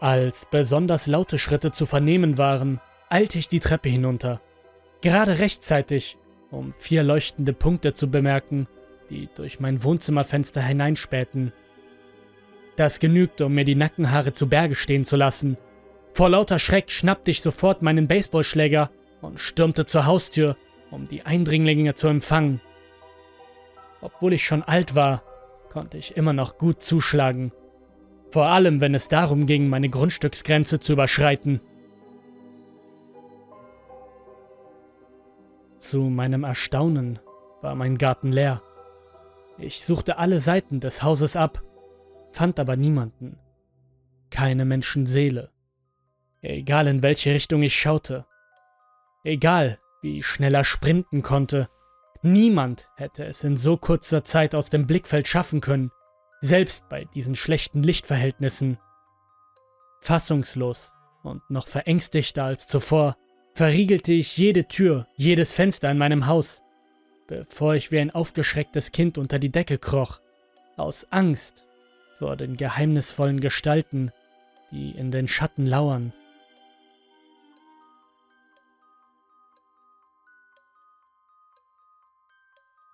Als 0.00 0.46
besonders 0.50 1.06
laute 1.06 1.38
Schritte 1.38 1.70
zu 1.70 1.86
vernehmen 1.86 2.36
waren, 2.36 2.80
eilte 3.08 3.38
ich 3.38 3.48
die 3.48 3.60
Treppe 3.60 3.88
hinunter. 3.88 4.40
Gerade 5.00 5.38
rechtzeitig, 5.38 6.18
um 6.50 6.72
vier 6.74 7.02
leuchtende 7.02 7.52
Punkte 7.52 7.94
zu 7.94 8.10
bemerken, 8.10 8.66
die 9.08 9.28
durch 9.34 9.60
mein 9.60 9.82
Wohnzimmerfenster 9.82 10.60
hineinspähten. 10.60 11.52
Das 12.76 13.00
genügte, 13.00 13.46
um 13.46 13.54
mir 13.54 13.64
die 13.64 13.74
Nackenhaare 13.74 14.34
zu 14.34 14.48
Berge 14.48 14.74
stehen 14.74 15.04
zu 15.04 15.16
lassen. 15.16 15.56
Vor 16.12 16.28
lauter 16.28 16.58
Schreck 16.58 16.90
schnappte 16.90 17.30
ich 17.30 17.40
sofort 17.40 17.80
meinen 17.82 18.06
Baseballschläger 18.06 18.90
und 19.22 19.40
stürmte 19.40 19.86
zur 19.86 20.04
Haustür, 20.04 20.56
um 20.90 21.06
die 21.06 21.22
Eindringlinge 21.24 21.94
zu 21.94 22.08
empfangen. 22.08 22.60
Obwohl 24.02 24.34
ich 24.34 24.44
schon 24.44 24.62
alt 24.62 24.94
war, 24.94 25.22
konnte 25.70 25.96
ich 25.96 26.16
immer 26.16 26.32
noch 26.32 26.58
gut 26.58 26.82
zuschlagen. 26.82 27.52
Vor 28.36 28.48
allem, 28.48 28.82
wenn 28.82 28.94
es 28.94 29.08
darum 29.08 29.46
ging, 29.46 29.70
meine 29.70 29.88
Grundstücksgrenze 29.88 30.78
zu 30.78 30.92
überschreiten. 30.92 31.62
Zu 35.78 36.02
meinem 36.02 36.44
Erstaunen 36.44 37.18
war 37.62 37.74
mein 37.74 37.96
Garten 37.96 38.32
leer. 38.32 38.60
Ich 39.56 39.80
suchte 39.80 40.18
alle 40.18 40.40
Seiten 40.40 40.80
des 40.80 41.02
Hauses 41.02 41.34
ab, 41.34 41.62
fand 42.30 42.60
aber 42.60 42.76
niemanden. 42.76 43.38
Keine 44.28 44.66
Menschenseele. 44.66 45.50
Egal 46.42 46.88
in 46.88 47.02
welche 47.02 47.32
Richtung 47.32 47.62
ich 47.62 47.74
schaute. 47.74 48.26
Egal 49.24 49.78
wie 50.02 50.22
schnell 50.22 50.54
er 50.54 50.64
sprinten 50.64 51.22
konnte. 51.22 51.70
Niemand 52.20 52.90
hätte 52.96 53.24
es 53.24 53.42
in 53.44 53.56
so 53.56 53.78
kurzer 53.78 54.24
Zeit 54.24 54.54
aus 54.54 54.68
dem 54.68 54.86
Blickfeld 54.86 55.26
schaffen 55.26 55.62
können, 55.62 55.90
selbst 56.46 56.88
bei 56.88 57.04
diesen 57.04 57.34
schlechten 57.34 57.82
Lichtverhältnissen. 57.82 58.78
Fassungslos 60.00 60.92
und 61.22 61.42
noch 61.50 61.68
verängstigter 61.68 62.44
als 62.44 62.66
zuvor 62.66 63.16
verriegelte 63.54 64.12
ich 64.12 64.36
jede 64.36 64.68
Tür, 64.68 65.08
jedes 65.16 65.52
Fenster 65.52 65.90
in 65.90 65.98
meinem 65.98 66.26
Haus, 66.26 66.62
bevor 67.26 67.74
ich 67.74 67.90
wie 67.90 67.98
ein 67.98 68.10
aufgeschrecktes 68.10 68.92
Kind 68.92 69.18
unter 69.18 69.38
die 69.38 69.50
Decke 69.50 69.78
kroch, 69.78 70.20
aus 70.76 71.10
Angst 71.10 71.66
vor 72.18 72.36
den 72.36 72.56
geheimnisvollen 72.56 73.40
Gestalten, 73.40 74.12
die 74.70 74.90
in 74.92 75.10
den 75.10 75.26
Schatten 75.26 75.66
lauern. 75.66 76.12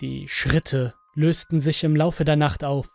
Die 0.00 0.26
Schritte 0.26 0.94
lösten 1.14 1.58
sich 1.58 1.84
im 1.84 1.94
Laufe 1.94 2.24
der 2.24 2.36
Nacht 2.36 2.64
auf, 2.64 2.88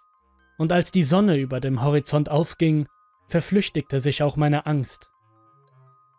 und 0.57 0.71
als 0.71 0.91
die 0.91 1.03
Sonne 1.03 1.37
über 1.37 1.59
dem 1.59 1.83
Horizont 1.83 2.29
aufging, 2.29 2.87
verflüchtigte 3.27 3.99
sich 3.99 4.23
auch 4.23 4.35
meine 4.35 4.65
Angst. 4.65 5.09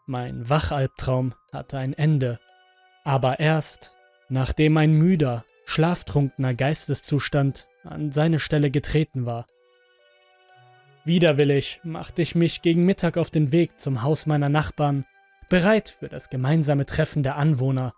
Mein 0.06 0.48
Wachalbtraum 0.48 1.34
hatte 1.52 1.78
ein 1.78 1.92
Ende, 1.92 2.38
aber 3.04 3.40
erst, 3.40 3.94
nachdem 4.28 4.76
ein 4.76 4.92
müder, 4.92 5.44
schlaftrunkener 5.66 6.54
Geisteszustand 6.54 7.66
an 7.84 8.12
seine 8.12 8.40
Stelle 8.40 8.70
getreten 8.70 9.26
war. 9.26 9.46
Widerwillig 11.04 11.80
machte 11.84 12.22
ich 12.22 12.34
mich 12.34 12.62
gegen 12.62 12.84
Mittag 12.84 13.16
auf 13.16 13.30
den 13.30 13.52
Weg 13.52 13.80
zum 13.80 14.02
Haus 14.02 14.26
meiner 14.26 14.48
Nachbarn, 14.48 15.04
bereit 15.48 15.94
für 15.98 16.08
das 16.08 16.28
gemeinsame 16.28 16.86
Treffen 16.86 17.22
der 17.22 17.36
Anwohner. 17.36 17.92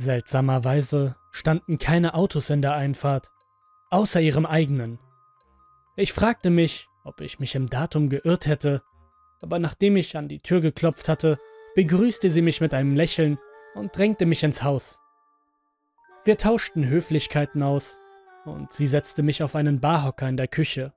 Seltsamerweise 0.00 1.14
standen 1.30 1.78
keine 1.78 2.14
Autos 2.14 2.48
in 2.48 2.62
der 2.62 2.72
Einfahrt, 2.72 3.30
außer 3.90 4.18
ihrem 4.22 4.46
eigenen. 4.46 4.98
Ich 5.94 6.14
fragte 6.14 6.48
mich, 6.48 6.88
ob 7.04 7.20
ich 7.20 7.38
mich 7.38 7.54
im 7.54 7.68
Datum 7.68 8.08
geirrt 8.08 8.46
hätte, 8.46 8.80
aber 9.42 9.58
nachdem 9.58 9.96
ich 9.96 10.16
an 10.16 10.26
die 10.26 10.40
Tür 10.40 10.62
geklopft 10.62 11.10
hatte, 11.10 11.38
begrüßte 11.74 12.30
sie 12.30 12.40
mich 12.40 12.62
mit 12.62 12.72
einem 12.72 12.96
Lächeln 12.96 13.38
und 13.74 13.94
drängte 13.94 14.24
mich 14.24 14.42
ins 14.42 14.62
Haus. 14.62 15.00
Wir 16.24 16.38
tauschten 16.38 16.88
Höflichkeiten 16.88 17.62
aus 17.62 17.98
und 18.46 18.72
sie 18.72 18.86
setzte 18.86 19.22
mich 19.22 19.42
auf 19.42 19.54
einen 19.54 19.80
Barhocker 19.80 20.30
in 20.30 20.38
der 20.38 20.48
Küche. 20.48 20.94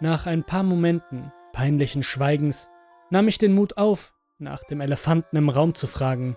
Nach 0.00 0.26
ein 0.26 0.42
paar 0.42 0.64
Momenten 0.64 1.32
peinlichen 1.52 2.02
Schweigens 2.02 2.68
nahm 3.10 3.28
ich 3.28 3.38
den 3.38 3.52
Mut 3.52 3.76
auf, 3.76 4.14
nach 4.40 4.64
dem 4.64 4.80
Elefanten 4.80 5.36
im 5.36 5.48
Raum 5.48 5.76
zu 5.76 5.86
fragen. 5.86 6.36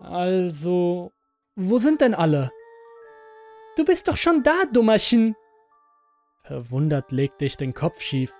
Also, 0.00 1.12
wo 1.56 1.78
sind 1.78 2.00
denn 2.00 2.14
alle? 2.14 2.50
Du 3.76 3.84
bist 3.84 4.08
doch 4.08 4.16
schon 4.16 4.42
da, 4.42 4.64
Dummerchen, 4.72 5.34
Verwundert 6.48 7.12
legte 7.12 7.44
ich 7.44 7.58
den 7.58 7.74
Kopf 7.74 8.00
schief. 8.00 8.34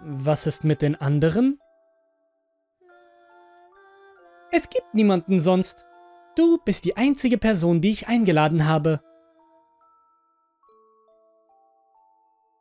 Was 0.00 0.46
ist 0.46 0.62
mit 0.62 0.82
den 0.82 0.94
anderen? 0.94 1.58
Es 4.52 4.70
gibt 4.70 4.94
niemanden 4.94 5.40
sonst. 5.40 5.84
Du 6.36 6.58
bist 6.58 6.84
die 6.84 6.96
einzige 6.96 7.36
Person, 7.36 7.80
die 7.80 7.90
ich 7.90 8.06
eingeladen 8.06 8.68
habe. 8.68 9.00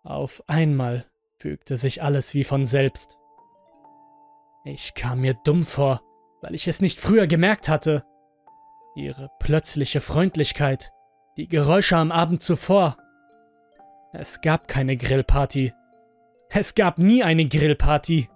Auf 0.03 0.43
einmal 0.47 1.05
fügte 1.37 1.77
sich 1.77 2.01
alles 2.01 2.33
wie 2.33 2.43
von 2.43 2.65
selbst. 2.65 3.15
Ich 4.65 4.95
kam 4.95 5.21
mir 5.21 5.35
dumm 5.35 5.63
vor, 5.63 6.01
weil 6.47 6.55
ich 6.55 6.69
es 6.69 6.79
nicht 6.79 6.97
früher 6.97 7.27
gemerkt 7.27 7.67
hatte. 7.67 8.05
Ihre 8.95 9.29
plötzliche 9.39 9.99
Freundlichkeit, 9.99 10.91
die 11.35 11.49
Geräusche 11.49 11.97
am 11.97 12.09
Abend 12.09 12.41
zuvor, 12.41 12.95
es 14.13 14.39
gab 14.39 14.69
keine 14.69 14.95
Grillparty. 14.95 15.73
Es 16.49 16.73
gab 16.73 16.99
nie 16.99 17.21
eine 17.21 17.45
Grillparty. 17.45 18.29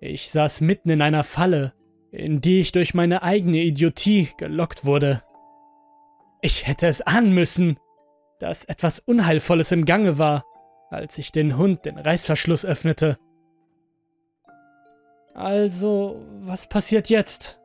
Ich 0.00 0.30
saß 0.30 0.60
mitten 0.60 0.90
in 0.90 1.00
einer 1.00 1.24
Falle, 1.24 1.72
in 2.12 2.42
die 2.42 2.60
ich 2.60 2.72
durch 2.72 2.92
meine 2.92 3.22
eigene 3.22 3.62
Idiotie 3.62 4.28
gelockt 4.36 4.84
wurde. 4.84 5.22
Ich 6.42 6.66
hätte 6.66 6.86
es 6.86 7.00
ahnen 7.00 7.32
müssen, 7.32 7.78
dass 8.40 8.64
etwas 8.64 8.98
Unheilvolles 8.98 9.72
im 9.72 9.86
Gange 9.86 10.18
war, 10.18 10.44
als 10.90 11.16
ich 11.16 11.32
den 11.32 11.56
Hund 11.56 11.86
den 11.86 11.96
Reißverschluss 11.96 12.66
öffnete. 12.66 13.16
Also, 15.36 16.24
was 16.40 16.66
passiert 16.66 17.10
jetzt? 17.10 17.60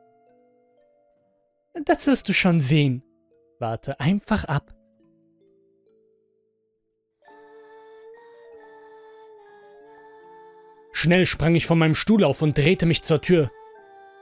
Das 1.86 2.06
wirst 2.06 2.28
du 2.28 2.34
schon 2.34 2.60
sehen. 2.60 3.02
Warte 3.60 3.98
einfach 3.98 4.44
ab. 4.44 4.74
Schnell 10.92 11.24
sprang 11.24 11.54
ich 11.54 11.64
von 11.64 11.78
meinem 11.78 11.94
Stuhl 11.94 12.24
auf 12.24 12.42
und 12.42 12.58
drehte 12.58 12.84
mich 12.84 13.04
zur 13.04 13.22
Tür. 13.22 13.50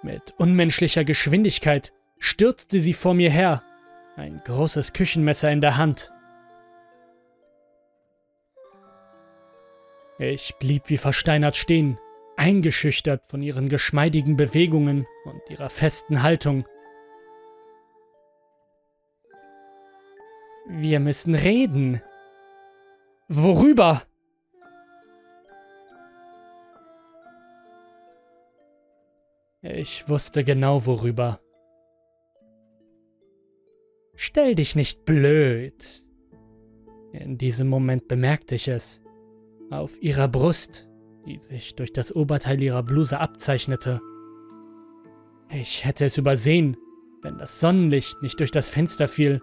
Mit 0.04 0.32
unmenschlicher 0.38 1.02
Geschwindigkeit 1.02 1.92
stürzte 2.20 2.78
sie 2.78 2.94
vor 2.94 3.14
mir 3.14 3.32
her, 3.32 3.64
ein 4.14 4.40
großes 4.44 4.92
Küchenmesser 4.92 5.50
in 5.50 5.60
der 5.60 5.76
Hand. 5.76 6.12
Ich 10.20 10.54
blieb 10.60 10.84
wie 10.86 10.98
versteinert 10.98 11.56
stehen, 11.56 11.98
eingeschüchtert 12.40 13.26
von 13.26 13.42
ihren 13.42 13.68
geschmeidigen 13.68 14.34
Bewegungen 14.34 15.06
und 15.24 15.42
ihrer 15.50 15.68
festen 15.68 16.22
Haltung. 16.22 16.64
Wir 20.66 21.00
müssen 21.00 21.34
reden. 21.34 22.00
Worüber? 23.28 24.02
Ich 29.60 30.08
wusste 30.08 30.42
genau 30.42 30.86
worüber. 30.86 31.40
Stell 34.14 34.54
dich 34.54 34.76
nicht 34.76 35.04
blöd. 35.04 36.08
In 37.12 37.36
diesem 37.36 37.68
Moment 37.68 38.08
bemerkte 38.08 38.54
ich 38.54 38.68
es. 38.68 39.02
Auf 39.70 40.00
ihrer 40.00 40.26
Brust, 40.26 40.89
die 41.26 41.36
sich 41.36 41.74
durch 41.74 41.92
das 41.92 42.14
Oberteil 42.14 42.60
ihrer 42.62 42.82
Bluse 42.82 43.20
abzeichnete. 43.20 44.00
Ich 45.50 45.84
hätte 45.84 46.04
es 46.04 46.16
übersehen, 46.16 46.76
wenn 47.22 47.38
das 47.38 47.60
Sonnenlicht 47.60 48.22
nicht 48.22 48.40
durch 48.40 48.50
das 48.50 48.68
Fenster 48.68 49.08
fiel, 49.08 49.40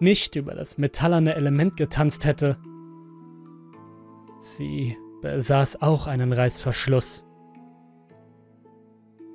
nicht 0.00 0.36
über 0.36 0.54
das 0.54 0.78
metallerne 0.78 1.34
Element 1.34 1.76
getanzt 1.76 2.26
hätte. 2.26 2.58
Sie 4.40 4.96
besaß 5.22 5.82
auch 5.82 6.06
einen 6.06 6.32
Reißverschluss. 6.32 7.24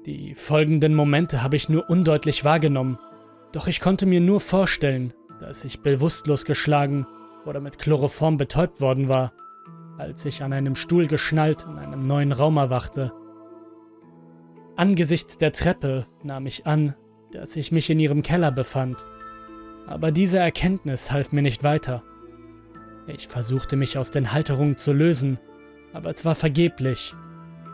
Die 0.05 0.35
folgenden 0.35 0.95
Momente 0.95 1.43
habe 1.43 1.55
ich 1.55 1.69
nur 1.69 1.89
undeutlich 1.89 2.43
wahrgenommen, 2.43 2.97
doch 3.51 3.67
ich 3.67 3.79
konnte 3.79 4.05
mir 4.05 4.21
nur 4.21 4.39
vorstellen, 4.39 5.13
dass 5.39 5.63
ich 5.63 5.81
bewusstlos 5.81 6.45
geschlagen 6.45 7.05
oder 7.45 7.59
mit 7.59 7.79
Chloroform 7.79 8.37
betäubt 8.37 8.81
worden 8.81 9.09
war, 9.09 9.33
als 10.01 10.25
ich 10.25 10.41
an 10.41 10.51
einem 10.51 10.75
Stuhl 10.75 11.05
geschnallt 11.05 11.67
in 11.69 11.77
einem 11.77 12.01
neuen 12.01 12.31
Raum 12.31 12.57
erwachte. 12.57 13.13
Angesichts 14.75 15.37
der 15.37 15.51
Treppe 15.51 16.07
nahm 16.23 16.47
ich 16.47 16.65
an, 16.65 16.95
dass 17.31 17.55
ich 17.55 17.71
mich 17.71 17.87
in 17.91 17.99
ihrem 17.99 18.23
Keller 18.23 18.51
befand, 18.51 19.05
aber 19.85 20.11
diese 20.11 20.39
Erkenntnis 20.39 21.11
half 21.11 21.31
mir 21.31 21.43
nicht 21.43 21.63
weiter. 21.63 22.03
Ich 23.05 23.27
versuchte 23.27 23.75
mich 23.75 23.97
aus 23.97 24.09
den 24.09 24.33
Halterungen 24.33 24.75
zu 24.75 24.91
lösen, 24.91 25.39
aber 25.93 26.09
es 26.09 26.25
war 26.25 26.35
vergeblich. 26.35 27.13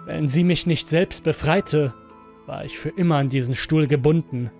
Wenn 0.05 0.27
sie 0.27 0.43
mich 0.43 0.67
nicht 0.67 0.89
selbst 0.89 1.23
befreite, 1.23 1.93
war 2.45 2.65
ich 2.65 2.77
für 2.77 2.89
immer 2.89 3.15
an 3.15 3.29
diesen 3.29 3.55
Stuhl 3.55 3.87
gebunden. 3.87 4.51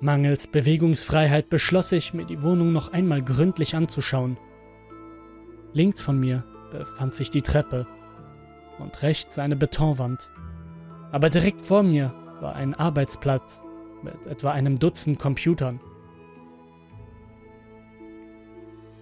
Mangels 0.00 0.46
Bewegungsfreiheit 0.46 1.48
beschloss 1.48 1.92
ich, 1.92 2.12
mir 2.12 2.26
die 2.26 2.42
Wohnung 2.42 2.72
noch 2.72 2.92
einmal 2.92 3.22
gründlich 3.22 3.74
anzuschauen. 3.74 4.36
Links 5.72 6.00
von 6.00 6.18
mir 6.18 6.44
befand 6.70 7.14
sich 7.14 7.30
die 7.30 7.42
Treppe 7.42 7.86
und 8.78 9.02
rechts 9.02 9.38
eine 9.38 9.56
Betonwand. 9.56 10.30
Aber 11.12 11.30
direkt 11.30 11.60
vor 11.60 11.82
mir 11.82 12.12
war 12.40 12.56
ein 12.56 12.74
Arbeitsplatz 12.74 13.62
mit 14.02 14.26
etwa 14.26 14.52
einem 14.52 14.78
Dutzend 14.78 15.18
Computern. 15.18 15.80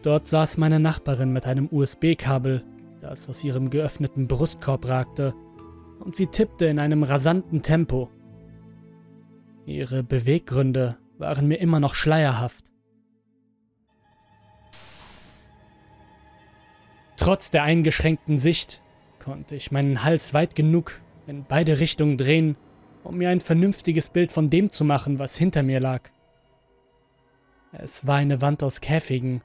Dort 0.03 0.27
saß 0.27 0.59
meine 0.59 0.81
Nachbarin 0.81 1.33
mit 1.33 1.47
einem 1.47 1.69
USB-Kabel, 1.71 2.65
das 3.01 3.29
aus 3.29 3.43
ihrem 3.45 3.71
geöffneten 3.71 4.29
Brustkorb 4.29 4.89
ragte, 4.89 5.35
und 6.01 6.17
sie 6.17 6.29
tippte 6.29 6.67
in 6.67 6.79
einem 6.79 7.03
rasanten 7.03 7.63
Tempo. 7.63 8.09
Ihre 9.67 10.03
Beweggründe 10.03 10.97
waren 11.19 11.49
mir 11.49 11.57
immer 11.57 11.81
noch 11.81 11.95
schleierhaft. 11.95 12.65
Trotz 17.19 17.51
der 17.51 17.65
eingeschränkten 17.65 18.39
Sicht 18.39 18.81
konnte 19.19 19.57
ich 19.57 19.73
meinen 19.73 20.05
Hals 20.05 20.33
weit 20.35 20.55
genug 20.55 21.01
in 21.27 21.45
beide 21.45 21.81
Richtungen 21.81 22.17
drehen, 22.17 22.57
um 23.03 23.19
mir 23.19 23.29
ein 23.29 23.41
vernünftiges 23.41 24.09
Bild 24.09 24.31
von 24.31 24.51
dem 24.51 24.71
zu 24.71 24.85
machen, 24.85 25.19
was 25.19 25.37
hinter 25.37 25.65
mir 25.65 25.81
lag. 25.81 26.11
Es 27.73 28.07
war 28.07 28.17
eine 28.17 28.41
Wand 28.41 28.63
aus 28.63 28.81
Käfigen, 28.81 29.43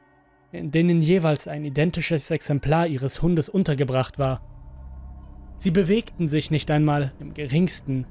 in 0.51 0.69
denen 0.69 1.01
jeweils 1.01 1.47
ein 1.47 1.65
identisches 1.65 2.29
Exemplar 2.29 2.87
ihres 2.87 3.23
Hundes 3.23 3.49
untergebracht 3.49 4.19
war. 4.19 4.41
Sie 5.57 5.71
bewegten 5.71 6.27
sich 6.27 6.51
nicht 6.51 6.69
einmal 6.69 7.11
im 7.19 7.33
geringsten. 7.33 8.05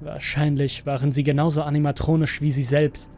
Wahrscheinlich 0.00 0.86
waren 0.86 1.10
sie 1.10 1.24
genauso 1.24 1.62
animatronisch 1.62 2.40
wie 2.40 2.50
sie 2.52 2.62
selbst. 2.62 3.10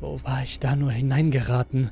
Wo 0.00 0.20
war 0.22 0.42
ich 0.42 0.60
da 0.60 0.76
nur 0.76 0.92
hineingeraten? 0.92 1.90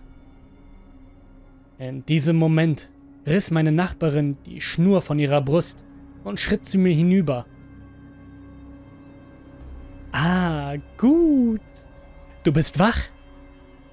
In 1.78 2.06
diesem 2.06 2.36
Moment 2.36 2.90
riss 3.26 3.50
meine 3.50 3.72
Nachbarin 3.72 4.38
die 4.46 4.60
Schnur 4.62 5.02
von 5.02 5.18
ihrer 5.18 5.42
Brust 5.42 5.84
und 6.24 6.40
schritt 6.40 6.64
zu 6.64 6.78
mir 6.78 6.94
hinüber. 6.94 7.46
Ah, 10.12 10.76
gut. 10.96 11.60
Du 12.44 12.52
bist 12.52 12.78
wach? 12.78 12.98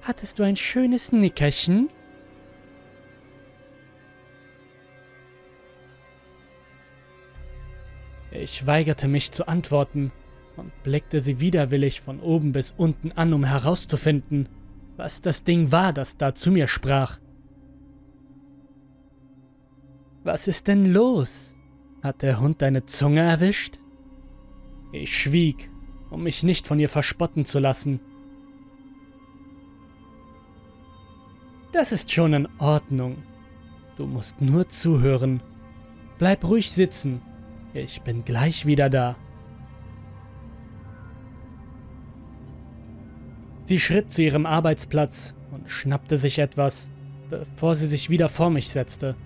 Hattest 0.00 0.38
du 0.38 0.44
ein 0.44 0.56
schönes 0.56 1.12
Nickerchen? 1.12 1.90
Ich 8.30 8.66
weigerte 8.66 9.08
mich 9.08 9.30
zu 9.30 9.46
antworten 9.46 10.10
und 10.56 10.72
blickte 10.82 11.20
sie 11.20 11.40
widerwillig 11.40 12.00
von 12.00 12.20
oben 12.20 12.52
bis 12.52 12.72
unten 12.72 13.12
an, 13.12 13.32
um 13.32 13.44
herauszufinden, 13.44 14.48
was 14.96 15.20
das 15.20 15.44
Ding 15.44 15.70
war, 15.70 15.92
das 15.92 16.16
da 16.16 16.34
zu 16.34 16.50
mir 16.50 16.66
sprach. 16.66 17.18
Was 20.24 20.48
ist 20.48 20.68
denn 20.68 20.90
los? 20.90 21.54
Hat 22.02 22.22
der 22.22 22.40
Hund 22.40 22.62
deine 22.62 22.86
Zunge 22.86 23.20
erwischt? 23.20 23.78
Ich 24.90 25.14
schwieg, 25.14 25.70
um 26.08 26.22
mich 26.22 26.42
nicht 26.42 26.66
von 26.66 26.80
ihr 26.80 26.88
verspotten 26.88 27.44
zu 27.44 27.58
lassen. 27.58 28.00
Das 31.72 31.92
ist 31.92 32.10
schon 32.10 32.32
in 32.32 32.48
Ordnung. 32.58 33.22
Du 33.98 34.06
musst 34.06 34.40
nur 34.40 34.66
zuhören. 34.68 35.42
Bleib 36.16 36.44
ruhig 36.44 36.70
sitzen. 36.70 37.20
Ich 37.74 38.00
bin 38.00 38.24
gleich 38.24 38.64
wieder 38.64 38.88
da. 38.88 39.16
Sie 43.64 43.78
schritt 43.78 44.10
zu 44.10 44.22
ihrem 44.22 44.46
Arbeitsplatz 44.46 45.34
und 45.50 45.68
schnappte 45.68 46.16
sich 46.16 46.38
etwas, 46.38 46.88
bevor 47.28 47.74
sie 47.74 47.86
sich 47.86 48.08
wieder 48.08 48.30
vor 48.30 48.48
mich 48.48 48.70
setzte. 48.70 49.16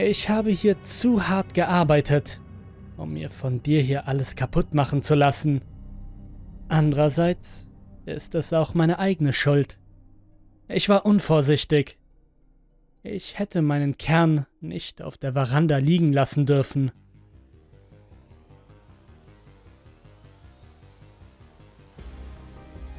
Ich 0.00 0.28
habe 0.28 0.50
hier 0.50 0.80
zu 0.84 1.26
hart 1.26 1.54
gearbeitet, 1.54 2.40
um 2.96 3.14
mir 3.14 3.30
von 3.30 3.64
dir 3.64 3.82
hier 3.82 4.06
alles 4.06 4.36
kaputt 4.36 4.72
machen 4.72 5.02
zu 5.02 5.16
lassen. 5.16 5.60
Andererseits 6.68 7.66
ist 8.06 8.36
es 8.36 8.52
auch 8.52 8.74
meine 8.74 9.00
eigene 9.00 9.32
Schuld. 9.32 9.76
Ich 10.68 10.88
war 10.88 11.04
unvorsichtig. 11.04 11.98
Ich 13.02 13.40
hätte 13.40 13.60
meinen 13.60 13.98
Kern 13.98 14.46
nicht 14.60 15.02
auf 15.02 15.18
der 15.18 15.32
Veranda 15.32 15.78
liegen 15.78 16.12
lassen 16.12 16.46
dürfen. 16.46 16.92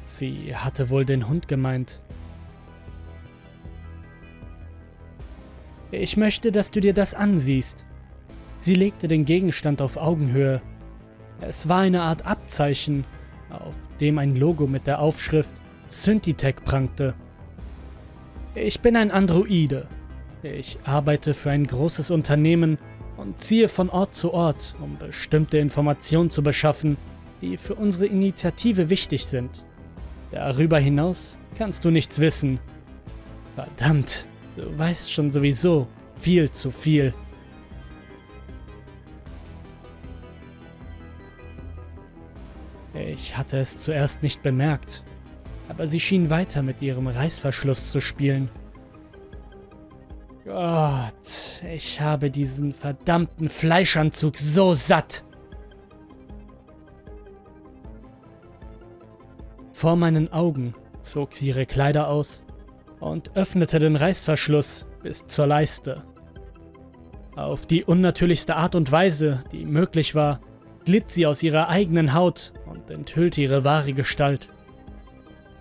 Sie 0.02 0.54
hatte 0.54 0.90
wohl 0.90 1.06
den 1.06 1.30
Hund 1.30 1.48
gemeint. 1.48 2.02
Ich 5.92 6.16
möchte, 6.16 6.52
dass 6.52 6.70
du 6.70 6.80
dir 6.80 6.94
das 6.94 7.14
ansiehst. 7.14 7.84
Sie 8.58 8.74
legte 8.74 9.08
den 9.08 9.24
Gegenstand 9.24 9.82
auf 9.82 9.96
Augenhöhe. 9.96 10.62
Es 11.40 11.68
war 11.68 11.80
eine 11.80 12.02
Art 12.02 12.26
Abzeichen, 12.26 13.04
auf 13.48 13.74
dem 14.00 14.18
ein 14.18 14.36
Logo 14.36 14.66
mit 14.66 14.86
der 14.86 15.00
Aufschrift 15.00 15.54
Syntitech 15.88 16.56
prangte. 16.64 17.14
Ich 18.54 18.80
bin 18.80 18.96
ein 18.96 19.10
Androide. 19.10 19.88
Ich 20.42 20.78
arbeite 20.84 21.34
für 21.34 21.50
ein 21.50 21.66
großes 21.66 22.10
Unternehmen 22.10 22.78
und 23.16 23.40
ziehe 23.40 23.68
von 23.68 23.90
Ort 23.90 24.14
zu 24.14 24.32
Ort, 24.32 24.74
um 24.80 24.96
bestimmte 24.96 25.58
Informationen 25.58 26.30
zu 26.30 26.42
beschaffen, 26.42 26.96
die 27.42 27.56
für 27.56 27.74
unsere 27.74 28.06
Initiative 28.06 28.90
wichtig 28.90 29.26
sind. 29.26 29.64
Darüber 30.30 30.78
hinaus 30.78 31.36
kannst 31.56 31.84
du 31.84 31.90
nichts 31.90 32.20
wissen. 32.20 32.60
Verdammt, 33.54 34.26
Du 34.60 34.78
weißt 34.78 35.10
schon 35.10 35.30
sowieso 35.30 35.86
viel 36.16 36.50
zu 36.50 36.70
viel. 36.70 37.14
Ich 42.94 43.36
hatte 43.36 43.58
es 43.58 43.76
zuerst 43.78 44.22
nicht 44.22 44.42
bemerkt, 44.42 45.02
aber 45.68 45.86
sie 45.86 45.98
schien 45.98 46.28
weiter 46.28 46.62
mit 46.62 46.82
ihrem 46.82 47.06
Reißverschluss 47.06 47.90
zu 47.90 48.00
spielen. 48.00 48.50
Gott, 50.44 51.62
ich 51.72 52.00
habe 52.00 52.30
diesen 52.30 52.74
verdammten 52.74 53.48
Fleischanzug 53.48 54.36
so 54.36 54.74
satt. 54.74 55.24
Vor 59.72 59.96
meinen 59.96 60.30
Augen 60.30 60.74
zog 61.00 61.32
sie 61.32 61.48
ihre 61.48 61.64
Kleider 61.64 62.08
aus 62.08 62.42
und 63.00 63.36
öffnete 63.36 63.78
den 63.78 63.96
Reißverschluss 63.96 64.86
bis 65.02 65.26
zur 65.26 65.46
Leiste. 65.46 66.04
Auf 67.36 67.66
die 67.66 67.84
unnatürlichste 67.84 68.56
Art 68.56 68.74
und 68.74 68.92
Weise, 68.92 69.42
die 69.52 69.64
möglich 69.64 70.14
war, 70.14 70.40
glitt 70.84 71.10
sie 71.10 71.26
aus 71.26 71.42
ihrer 71.42 71.68
eigenen 71.68 72.14
Haut 72.14 72.52
und 72.66 72.90
enthüllte 72.90 73.40
ihre 73.40 73.64
wahre 73.64 73.92
Gestalt. 73.92 74.50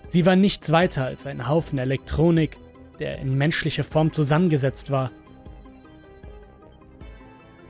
Sie 0.10 0.26
war 0.26 0.36
nichts 0.36 0.72
weiter 0.72 1.06
als 1.06 1.26
ein 1.26 1.48
Haufen 1.48 1.80
Elektronik, 1.80 2.58
der 3.00 3.20
in 3.20 3.38
menschliche 3.38 3.84
Form 3.84 4.12
zusammengesetzt 4.12 4.92
war. 4.92 5.12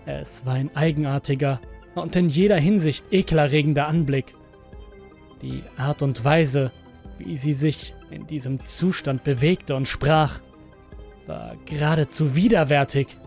Es 0.05 0.45
war 0.45 0.53
ein 0.53 0.75
eigenartiger 0.75 1.59
und 1.95 2.15
in 2.15 2.29
jeder 2.29 2.57
Hinsicht 2.57 3.05
ekelerregender 3.11 3.87
Anblick. 3.87 4.33
Die 5.41 5.63
Art 5.77 6.01
und 6.01 6.23
Weise, 6.23 6.71
wie 7.19 7.35
sie 7.35 7.53
sich 7.53 7.93
in 8.09 8.25
diesem 8.25 8.65
Zustand 8.65 9.23
bewegte 9.23 9.75
und 9.75 9.87
sprach, 9.87 10.39
war 11.27 11.55
geradezu 11.65 12.35
widerwärtig. 12.35 13.17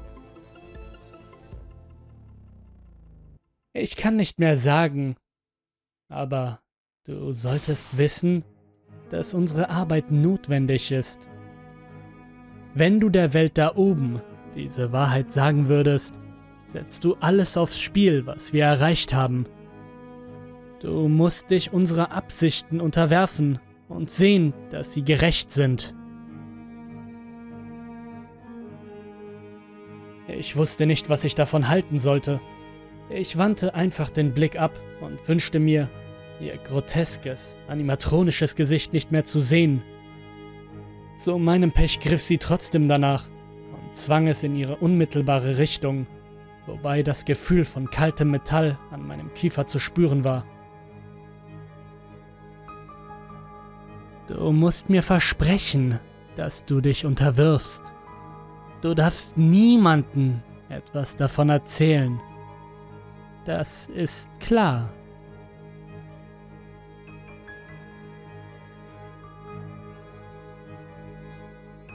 Ich 3.74 3.96
kann 3.96 4.16
nicht 4.16 4.38
mehr 4.38 4.56
sagen, 4.56 5.16
aber 6.08 6.60
du 7.04 7.30
solltest 7.32 7.96
wissen, 7.96 8.44
dass 9.10 9.34
unsere 9.34 9.70
Arbeit 9.70 10.10
notwendig 10.10 10.90
ist. 10.90 11.28
Wenn 12.74 12.98
du 12.98 13.10
der 13.10 13.34
Welt 13.34 13.58
da 13.58 13.76
oben 13.76 14.20
diese 14.54 14.92
Wahrheit 14.92 15.30
sagen 15.30 15.68
würdest, 15.68 16.14
setzt 16.66 17.04
du 17.04 17.14
alles 17.20 17.56
aufs 17.56 17.78
Spiel, 17.78 18.26
was 18.26 18.52
wir 18.52 18.64
erreicht 18.64 19.12
haben. 19.12 19.46
Du 20.80 21.08
musst 21.08 21.50
dich 21.50 21.72
unserer 21.72 22.12
Absichten 22.12 22.80
unterwerfen 22.80 23.60
und 23.88 24.10
sehen, 24.10 24.52
dass 24.70 24.92
sie 24.92 25.02
gerecht 25.02 25.52
sind. 25.52 25.94
Ich 30.28 30.56
wusste 30.56 30.86
nicht, 30.86 31.10
was 31.10 31.24
ich 31.24 31.34
davon 31.34 31.68
halten 31.68 31.98
sollte. 31.98 32.40
Ich 33.10 33.36
wandte 33.36 33.74
einfach 33.74 34.08
den 34.08 34.32
Blick 34.32 34.58
ab 34.58 34.78
und 35.00 35.28
wünschte 35.28 35.58
mir, 35.58 35.90
ihr 36.40 36.56
groteskes, 36.56 37.56
animatronisches 37.68 38.56
Gesicht 38.56 38.92
nicht 38.92 39.12
mehr 39.12 39.24
zu 39.24 39.40
sehen. 39.40 39.82
Zu 41.16 41.38
meinem 41.38 41.72
Pech 41.72 42.00
griff 42.00 42.22
sie 42.22 42.38
trotzdem 42.38 42.88
danach 42.88 43.28
und 43.72 43.94
zwang 43.94 44.26
es 44.26 44.42
in 44.42 44.56
ihre 44.56 44.76
unmittelbare 44.76 45.58
Richtung, 45.58 46.06
wobei 46.66 47.02
das 47.02 47.24
Gefühl 47.24 47.64
von 47.64 47.90
kaltem 47.90 48.30
Metall 48.30 48.78
an 48.90 49.06
meinem 49.06 49.32
Kiefer 49.34 49.66
zu 49.66 49.78
spüren 49.78 50.24
war. 50.24 50.46
Du 54.32 54.50
musst 54.50 54.88
mir 54.88 55.02
versprechen, 55.02 56.00
dass 56.36 56.64
du 56.64 56.80
dich 56.80 57.04
unterwirfst. 57.04 57.82
Du 58.80 58.94
darfst 58.94 59.36
niemanden 59.36 60.42
etwas 60.70 61.16
davon 61.16 61.50
erzählen. 61.50 62.18
Das 63.44 63.88
ist 63.88 64.30
klar. 64.40 64.88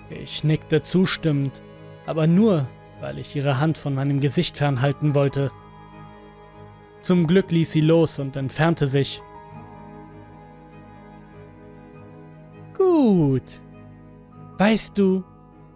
Ich 0.09 0.43
nickte 0.43 0.83
zustimmend, 0.83 1.63
aber 2.05 2.27
nur, 2.27 2.67
weil 3.01 3.17
ich 3.17 3.35
ihre 3.35 3.59
Hand 3.59 3.79
von 3.79 3.95
meinem 3.95 4.19
Gesicht 4.19 4.57
fernhalten 4.57 5.15
wollte. 5.15 5.51
Zum 7.01 7.25
Glück 7.25 7.51
ließ 7.51 7.71
sie 7.71 7.81
los 7.81 8.19
und 8.19 8.35
entfernte 8.35 8.87
sich. 8.87 9.23
Gut. 12.77 13.61
Weißt 14.57 14.97
du, 14.97 15.23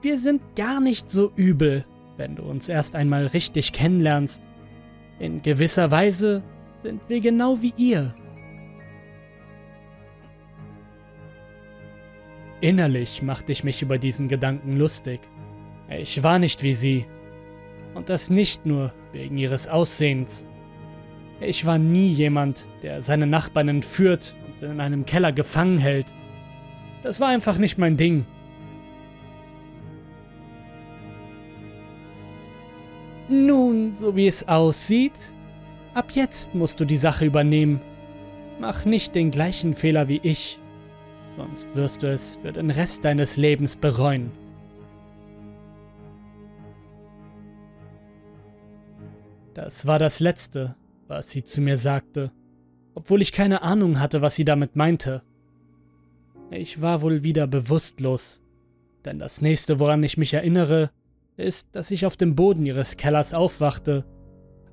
wir 0.02 0.18
sind 0.18 0.42
gar 0.56 0.80
nicht 0.80 1.10
so 1.10 1.32
übel, 1.36 1.86
wenn 2.18 2.36
du 2.36 2.44
uns 2.44 2.70
erst 2.70 2.96
einmal 2.96 3.28
richtig 3.28 3.74
kennenlernst. 3.74 4.42
In 5.20 5.42
gewisser 5.42 5.92
Weise 5.92 6.44
sind 6.84 7.02
wir 7.08 7.20
genau 7.20 7.62
wie 7.62 7.74
ihr. 7.78 8.14
Innerlich 12.60 13.24
machte 13.24 13.52
ich 13.52 13.64
mich 13.64 13.82
über 13.82 13.98
diesen 13.98 14.28
Gedanken 14.28 14.78
lustig. 14.78 15.22
Ich 15.90 16.22
war 16.22 16.38
nicht 16.38 16.62
wie 16.62 16.76
sie. 16.76 17.06
Und 17.96 18.10
das 18.10 18.30
nicht 18.30 18.66
nur 18.66 18.94
wegen 19.12 19.38
ihres 19.38 19.68
Aussehens. 19.68 20.48
Ich 21.40 21.66
war 21.66 21.80
nie 21.80 22.08
jemand, 22.08 22.68
der 22.84 23.02
seine 23.02 23.26
Nachbarn 23.26 23.68
entführt 23.68 24.36
und 24.46 24.62
in 24.62 24.80
einem 24.80 25.06
Keller 25.06 25.32
gefangen 25.32 25.80
hält. 25.80 26.06
Das 27.04 27.20
war 27.20 27.30
einfach 27.30 27.58
nicht 27.58 27.78
mein 27.78 27.98
Ding. 27.98 28.26
Nun, 33.28 33.96
so 33.96 34.16
wie 34.16 34.28
es 34.28 34.48
aussieht, 34.48 35.34
ab 35.94 36.12
jetzt 36.12 36.54
musst 36.54 36.80
du 36.80 36.86
die 36.86 36.98
Sache 36.98 37.26
übernehmen. 37.26 37.82
Mach 38.60 38.86
nicht 38.86 39.16
den 39.16 39.32
gleichen 39.32 39.74
Fehler 39.74 40.08
wie 40.08 40.20
ich 40.22 40.60
sonst 41.38 41.76
wirst 41.76 42.04
du 42.04 42.12
es 42.12 42.38
für 42.42 42.52
den 42.52 42.70
Rest 42.70 43.06
deines 43.06 43.38
Lebens 43.38 43.76
bereuen. 43.76 44.32
Das 49.54 49.86
war 49.86 50.00
das 50.00 50.20
Letzte, 50.20 50.76
was 51.08 51.30
sie 51.30 51.44
zu 51.44 51.62
mir 51.62 51.78
sagte, 51.78 52.32
obwohl 52.94 53.22
ich 53.22 53.32
keine 53.32 53.64
Ahnung 53.64 54.00
hatte, 54.00 54.22
was 54.22 54.36
sie 54.36 54.46
damit 54.46 54.76
meinte. 54.76 55.24
Ich 56.54 56.82
war 56.82 57.02
wohl 57.02 57.24
wieder 57.24 57.48
bewusstlos, 57.48 58.42
denn 59.06 59.20
das 59.20 59.40
nächste, 59.40 59.80
woran 59.80 60.04
ich 60.04 60.18
mich 60.18 60.34
erinnere, 60.34 60.92
ist, 61.38 61.70
dass 61.72 61.92
ich 61.92 62.06
auf 62.06 62.18
dem 62.18 62.36
Boden 62.36 62.66
ihres 62.66 62.98
Kellers 62.98 63.34
aufwachte 63.34 64.04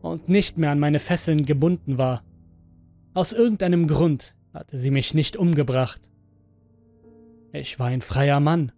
und 0.03 0.29
nicht 0.29 0.59
mehr 0.59 0.73
an 0.73 0.81
meine 0.81 0.99
Fesseln 0.99 1.45
gebunden 1.45 1.97
war. 1.97 2.25
Aus 3.15 3.33
irgendeinem 3.33 3.87
Grund 3.87 4.35
hatte 4.53 4.77
sie 4.77 4.91
mich 4.91 5.15
nicht 5.15 5.37
umgebracht. 5.37 6.11
Ich 7.53 7.79
war 7.79 7.87
ein 7.87 8.03
freier 8.03 8.41
Mann. 8.41 8.73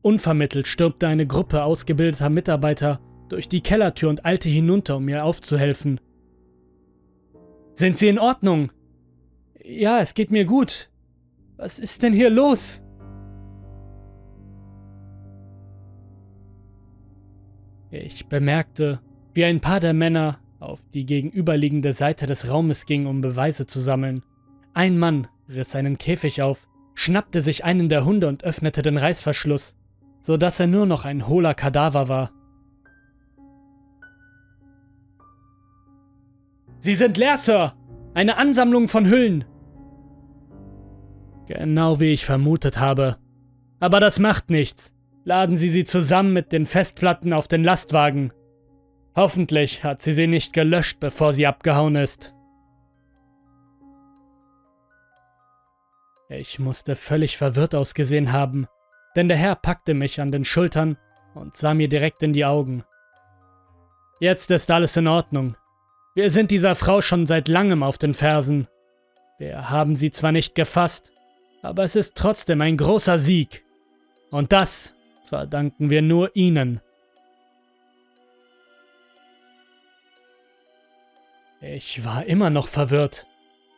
Unvermittelt 0.00 0.66
stürmte 0.66 1.06
eine 1.06 1.28
Gruppe 1.28 1.62
ausgebildeter 1.62 2.28
Mitarbeiter 2.28 3.00
durch 3.28 3.48
die 3.48 3.60
Kellertür 3.60 4.10
und 4.10 4.26
eilte 4.26 4.48
hinunter, 4.48 4.96
um 4.96 5.04
mir 5.04 5.24
aufzuhelfen. 5.24 6.00
Sind 7.74 7.98
Sie 7.98 8.08
in 8.08 8.18
Ordnung? 8.18 8.70
Ja, 9.64 10.00
es 10.00 10.14
geht 10.14 10.30
mir 10.30 10.44
gut. 10.44 10.90
Was 11.56 11.78
ist 11.78 12.02
denn 12.02 12.12
hier 12.12 12.30
los? 12.30 12.82
Ich 17.90 18.26
bemerkte, 18.26 19.00
wie 19.34 19.44
ein 19.44 19.60
paar 19.60 19.80
der 19.80 19.94
Männer 19.94 20.38
auf 20.58 20.80
die 20.94 21.04
gegenüberliegende 21.04 21.92
Seite 21.92 22.26
des 22.26 22.50
Raumes 22.50 22.86
ging, 22.86 23.06
um 23.06 23.20
Beweise 23.20 23.66
zu 23.66 23.80
sammeln. 23.80 24.22
Ein 24.74 24.98
Mann 24.98 25.28
riss 25.48 25.74
einen 25.74 25.98
Käfig 25.98 26.40
auf, 26.42 26.68
schnappte 26.94 27.40
sich 27.40 27.64
einen 27.64 27.88
der 27.88 28.04
Hunde 28.04 28.28
und 28.28 28.44
öffnete 28.44 28.82
den 28.82 28.96
Reißverschluss, 28.96 29.76
so 30.20 30.36
dass 30.36 30.60
er 30.60 30.66
nur 30.66 30.86
noch 30.86 31.04
ein 31.04 31.28
hohler 31.28 31.54
Kadaver 31.54 32.08
war. 32.08 32.32
Sie 36.82 36.96
sind 36.96 37.16
leer, 37.16 37.36
Sir! 37.36 37.74
Eine 38.12 38.38
Ansammlung 38.38 38.88
von 38.88 39.06
Hüllen! 39.06 39.44
Genau 41.46 42.00
wie 42.00 42.12
ich 42.12 42.24
vermutet 42.24 42.80
habe. 42.80 43.18
Aber 43.78 44.00
das 44.00 44.18
macht 44.18 44.50
nichts. 44.50 44.92
Laden 45.22 45.56
Sie 45.56 45.68
sie 45.68 45.84
zusammen 45.84 46.32
mit 46.32 46.50
den 46.50 46.66
Festplatten 46.66 47.32
auf 47.32 47.46
den 47.46 47.62
Lastwagen. 47.62 48.32
Hoffentlich 49.14 49.84
hat 49.84 50.02
sie 50.02 50.12
sie 50.12 50.26
nicht 50.26 50.54
gelöscht, 50.54 50.98
bevor 50.98 51.32
sie 51.32 51.46
abgehauen 51.46 51.94
ist. 51.94 52.34
Ich 56.28 56.58
musste 56.58 56.96
völlig 56.96 57.36
verwirrt 57.36 57.76
ausgesehen 57.76 58.32
haben, 58.32 58.66
denn 59.14 59.28
der 59.28 59.36
Herr 59.36 59.54
packte 59.54 59.94
mich 59.94 60.20
an 60.20 60.32
den 60.32 60.44
Schultern 60.44 60.96
und 61.34 61.54
sah 61.54 61.74
mir 61.74 61.88
direkt 61.88 62.24
in 62.24 62.32
die 62.32 62.44
Augen. 62.44 62.82
Jetzt 64.18 64.50
ist 64.50 64.70
alles 64.72 64.96
in 64.96 65.06
Ordnung. 65.06 65.56
Wir 66.14 66.30
sind 66.30 66.50
dieser 66.50 66.74
Frau 66.74 67.00
schon 67.00 67.24
seit 67.24 67.48
langem 67.48 67.82
auf 67.82 67.96
den 67.96 68.12
Fersen. 68.12 68.68
Wir 69.38 69.70
haben 69.70 69.96
sie 69.96 70.10
zwar 70.10 70.30
nicht 70.30 70.54
gefasst, 70.54 71.10
aber 71.62 71.84
es 71.84 71.96
ist 71.96 72.16
trotzdem 72.16 72.60
ein 72.60 72.76
großer 72.76 73.18
Sieg. 73.18 73.64
Und 74.30 74.52
das 74.52 74.94
verdanken 75.24 75.88
wir 75.88 76.02
nur 76.02 76.36
Ihnen. 76.36 76.82
Ich 81.62 82.04
war 82.04 82.26
immer 82.26 82.50
noch 82.50 82.68
verwirrt, 82.68 83.26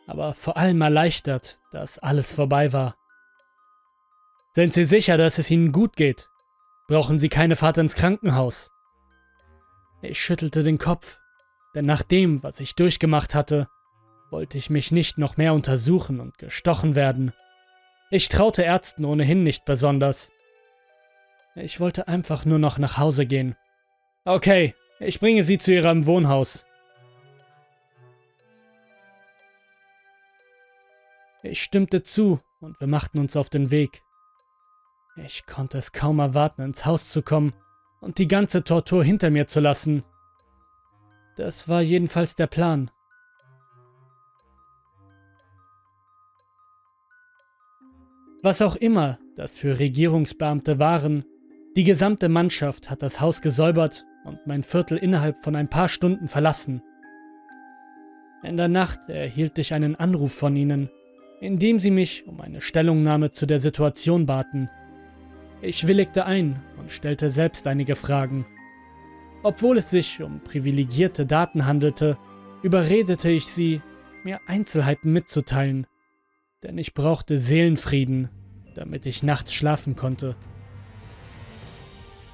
aber 0.07 0.33
vor 0.33 0.57
allem 0.57 0.81
erleichtert, 0.81 1.59
dass 1.71 1.99
alles 1.99 2.33
vorbei 2.33 2.73
war. 2.73 2.95
Sind 4.53 4.73
Sie 4.73 4.85
sicher, 4.85 5.17
dass 5.17 5.37
es 5.37 5.51
Ihnen 5.51 5.71
gut 5.71 5.95
geht? 5.95 6.27
Brauchen 6.87 7.17
Sie 7.17 7.29
keine 7.29 7.55
Fahrt 7.55 7.77
ins 7.77 7.95
Krankenhaus? 7.95 8.71
Ich 10.01 10.19
schüttelte 10.19 10.63
den 10.63 10.77
Kopf, 10.77 11.19
denn 11.75 11.85
nach 11.85 12.03
dem, 12.03 12.41
was 12.41 12.59
ich 12.59 12.75
durchgemacht 12.75 13.35
hatte, 13.35 13.67
wollte 14.31 14.57
ich 14.57 14.69
mich 14.69 14.91
nicht 14.91 15.17
noch 15.17 15.37
mehr 15.37 15.53
untersuchen 15.53 16.19
und 16.19 16.37
gestochen 16.37 16.95
werden. 16.95 17.33
Ich 18.09 18.29
traute 18.29 18.63
Ärzten 18.63 19.05
ohnehin 19.05 19.43
nicht 19.43 19.65
besonders. 19.65 20.31
Ich 21.55 21.79
wollte 21.79 22.07
einfach 22.07 22.45
nur 22.45 22.59
noch 22.59 22.77
nach 22.77 22.97
Hause 22.97 23.25
gehen. 23.25 23.55
Okay, 24.23 24.73
ich 24.99 25.19
bringe 25.19 25.43
Sie 25.43 25.57
zu 25.57 25.71
Ihrem 25.71 26.05
Wohnhaus. 26.05 26.65
Ich 31.43 31.61
stimmte 31.61 32.01
zu 32.01 32.39
und 32.59 32.79
wir 32.79 32.87
machten 32.87 33.19
uns 33.19 33.37
auf 33.37 33.49
den 33.49 33.69
Weg. 33.69 34.01
Ich 35.15 35.45
konnte 35.45 35.77
es 35.77 35.91
kaum 35.91 36.19
erwarten, 36.19 36.61
ins 36.61 36.85
Haus 36.85 37.09
zu 37.09 37.21
kommen 37.21 37.53
und 38.01 38.17
die 38.17 38.27
ganze 38.27 38.63
Tortur 38.63 39.03
hinter 39.03 39.29
mir 39.29 39.47
zu 39.47 39.59
lassen. 39.59 40.03
Das 41.35 41.67
war 41.67 41.81
jedenfalls 41.81 42.35
der 42.35 42.47
Plan. 42.47 42.89
Was 48.41 48.61
auch 48.61 48.75
immer 48.75 49.17
das 49.35 49.57
für 49.57 49.79
Regierungsbeamte 49.79 50.79
waren, 50.79 51.25
die 51.75 51.83
gesamte 51.83 52.29
Mannschaft 52.29 52.89
hat 52.89 53.01
das 53.01 53.19
Haus 53.19 53.41
gesäubert 53.41 54.05
und 54.23 54.47
mein 54.47 54.63
Viertel 54.63 54.97
innerhalb 54.97 55.43
von 55.43 55.55
ein 55.55 55.69
paar 55.69 55.89
Stunden 55.89 56.27
verlassen. 56.27 56.81
In 58.43 58.55
der 58.55 58.67
Nacht 58.67 59.09
erhielt 59.09 59.57
ich 59.57 59.73
einen 59.73 59.95
Anruf 59.95 60.31
von 60.31 60.55
ihnen, 60.55 60.89
in 61.41 61.59
dem 61.59 61.79
sie 61.79 61.91
mich 61.91 62.27
um 62.27 62.39
eine 62.39 62.61
Stellungnahme 62.61 63.31
zu 63.31 63.45
der 63.45 63.59
Situation 63.59 64.25
baten. 64.25 64.69
Ich 65.61 65.87
willigte 65.87 66.25
ein 66.25 66.61
und 66.77 66.91
stellte 66.91 67.29
selbst 67.29 67.67
einige 67.67 67.95
Fragen. 67.95 68.45
Obwohl 69.45 69.77
es 69.77 69.91
sich 69.91 70.23
um 70.23 70.39
privilegierte 70.39 71.27
Daten 71.27 71.67
handelte, 71.67 72.17
überredete 72.63 73.29
ich 73.29 73.45
sie, 73.45 73.79
mir 74.23 74.39
Einzelheiten 74.47 75.13
mitzuteilen, 75.13 75.85
denn 76.63 76.79
ich 76.79 76.95
brauchte 76.95 77.37
Seelenfrieden, 77.37 78.29
damit 78.73 79.05
ich 79.05 79.21
nachts 79.21 79.53
schlafen 79.53 79.95
konnte. 79.95 80.35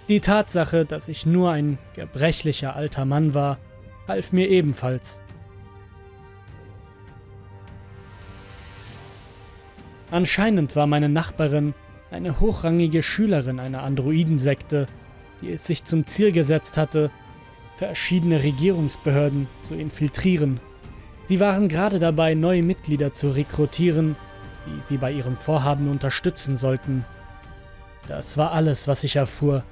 Die 0.08 0.21
Tatsache, 0.21 0.86
dass 0.86 1.10
ich 1.10 1.26
nur 1.26 1.52
ein 1.52 1.80
gebrechlicher 1.95 2.78
alter 2.78 3.04
Mann 3.04 3.34
war, 3.34 3.58
half 4.08 4.32
mir 4.32 4.47
ebenfalls. 4.47 5.21
Anscheinend 10.12 10.78
war 10.78 10.88
meine 10.88 11.10
Nachbarin 11.10 11.74
eine 12.10 12.39
hochrangige 12.39 13.04
Schülerin 13.04 13.60
einer 13.60 13.84
Androidensekte, 13.84 14.88
die 15.41 15.51
es 15.51 15.65
sich 15.65 15.84
zum 15.84 16.06
Ziel 16.06 16.32
gesetzt 16.32 16.77
hatte, 16.77 17.12
verschiedene 17.75 18.43
Regierungsbehörden 18.43 19.47
zu 19.62 19.75
infiltrieren. 19.75 20.60
Sie 21.23 21.39
waren 21.39 21.67
gerade 21.67 21.99
dabei, 21.99 22.34
neue 22.34 22.63
Mitglieder 22.63 23.13
zu 23.13 23.30
rekrutieren, 23.30 24.15
die 24.65 24.82
sie 24.82 24.97
bei 24.97 25.12
ihrem 25.12 25.36
Vorhaben 25.36 25.89
unterstützen 25.89 26.56
sollten. 26.56 27.06
Das 28.08 28.38
war 28.38 28.51
alles, 28.51 28.88
was 28.88 29.04
ich 29.04 29.15
erfuhr. 29.15 29.63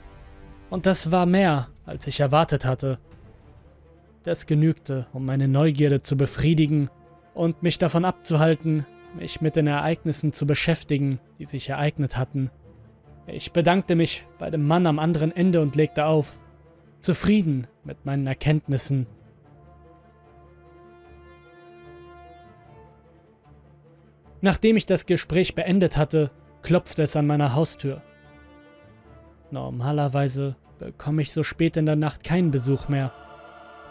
Und 0.70 0.86
das 0.86 1.12
war 1.12 1.26
mehr, 1.26 1.68
als 1.86 2.08
ich 2.08 2.20
erwartet 2.20 2.66
hatte. 2.66 3.00
Das 4.24 4.46
genügte, 4.46 5.08
um 5.14 5.26
meine 5.26 5.48
Neugierde 5.48 6.02
zu 6.02 6.18
befriedigen 6.18 6.90
und 7.34 7.64
mich 7.64 7.78
davon 7.78 8.06
abzuhalten, 8.06 8.86
mich 9.18 9.42
mit 9.42 9.56
den 9.56 9.68
Ereignissen 9.68 10.34
zu 10.34 10.46
beschäftigen, 10.46 11.20
die 11.40 11.46
sich 11.46 11.70
ereignet 11.70 12.18
hatten. 12.18 12.50
Ich 13.32 13.52
bedankte 13.52 13.96
mich 13.96 14.26
bei 14.38 14.50
dem 14.50 14.66
Mann 14.66 14.88
am 14.88 15.00
anderen 15.00 15.32
Ende 15.32 15.62
und 15.62 15.76
legte 15.76 16.06
auf, 16.06 16.42
zufrieden 17.00 17.68
mit 17.84 18.06
meinen 18.06 18.28
Erkenntnissen. 18.28 19.08
Nachdem 24.42 24.78
ich 24.78 24.86
das 24.86 25.06
Gespräch 25.06 25.54
beendet 25.54 25.98
hatte, 25.98 26.32
klopfte 26.62 27.04
es 27.04 27.16
an 27.16 27.28
meiner 27.28 27.56
Haustür. 27.56 28.02
Normalerweise 29.52 30.56
bekomme 30.80 31.22
ich 31.22 31.34
so 31.34 31.44
spät 31.44 31.78
in 31.78 31.86
der 31.86 31.96
Nacht 31.96 32.24
keinen 32.24 32.52
Besuch 32.52 32.88
mehr, 32.88 33.12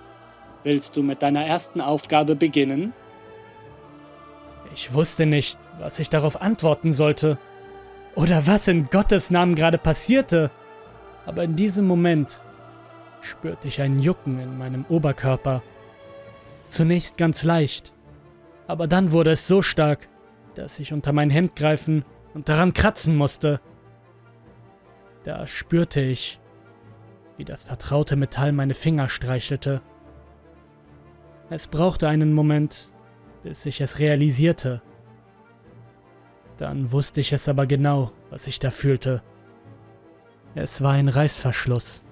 Willst 0.64 0.96
du 0.96 1.04
mit 1.04 1.22
deiner 1.22 1.46
ersten 1.46 1.82
Aufgabe 1.82 2.38
beginnen? 2.38 2.94
Ich 4.74 4.94
wusste 4.94 5.26
nicht, 5.26 5.60
was 5.78 6.00
ich 6.00 6.10
darauf 6.10 6.42
antworten 6.42 6.94
sollte. 6.94 7.38
Oder 8.16 8.48
was 8.48 8.68
in 8.68 8.86
Gottes 8.90 9.32
Namen 9.32 9.56
gerade 9.56 9.78
passierte. 9.78 10.52
Aber 11.26 11.44
in 11.44 11.56
diesem 11.56 11.88
Moment 11.88 12.40
spürte 13.22 13.68
ich 13.68 13.82
ein 13.82 14.00
Jucken 14.00 14.40
in 14.40 14.58
meinem 14.58 14.86
Oberkörper. 14.90 15.62
Zunächst 16.70 17.18
ganz 17.18 17.44
leicht, 17.44 17.94
aber 18.68 18.88
dann 18.88 19.12
wurde 19.12 19.32
es 19.32 19.48
so 19.48 19.62
stark, 19.62 20.08
dass 20.56 20.80
ich 20.80 20.94
unter 20.94 21.14
mein 21.14 21.30
Hemd 21.30 21.56
greifen 21.56 22.06
und 22.34 22.50
daran 22.50 22.74
kratzen 22.74 23.16
musste. 23.16 23.60
Da 25.24 25.48
spürte 25.48 26.02
ich, 26.02 26.40
wie 27.38 27.46
das 27.46 27.64
vertraute 27.64 28.16
Metall 28.16 28.52
meine 28.52 28.74
Finger 28.74 29.10
streichelte. 29.10 29.82
Es 31.50 31.68
brauchte 31.68 32.08
einen 32.08 32.34
Moment, 32.34 32.94
bis 33.44 33.66
ich 33.66 33.82
es 33.82 34.00
realisierte. 34.00 34.82
Dann 36.60 36.92
wusste 36.92 37.22
ich 37.22 37.32
es 37.32 37.48
aber 37.48 37.66
genau, 37.66 38.12
was 38.30 38.46
ich 38.46 38.60
da 38.60 38.70
fühlte. 38.70 39.24
Es 40.56 40.82
war 40.82 40.92
ein 40.92 41.08
Reißverschluss. 41.08 42.04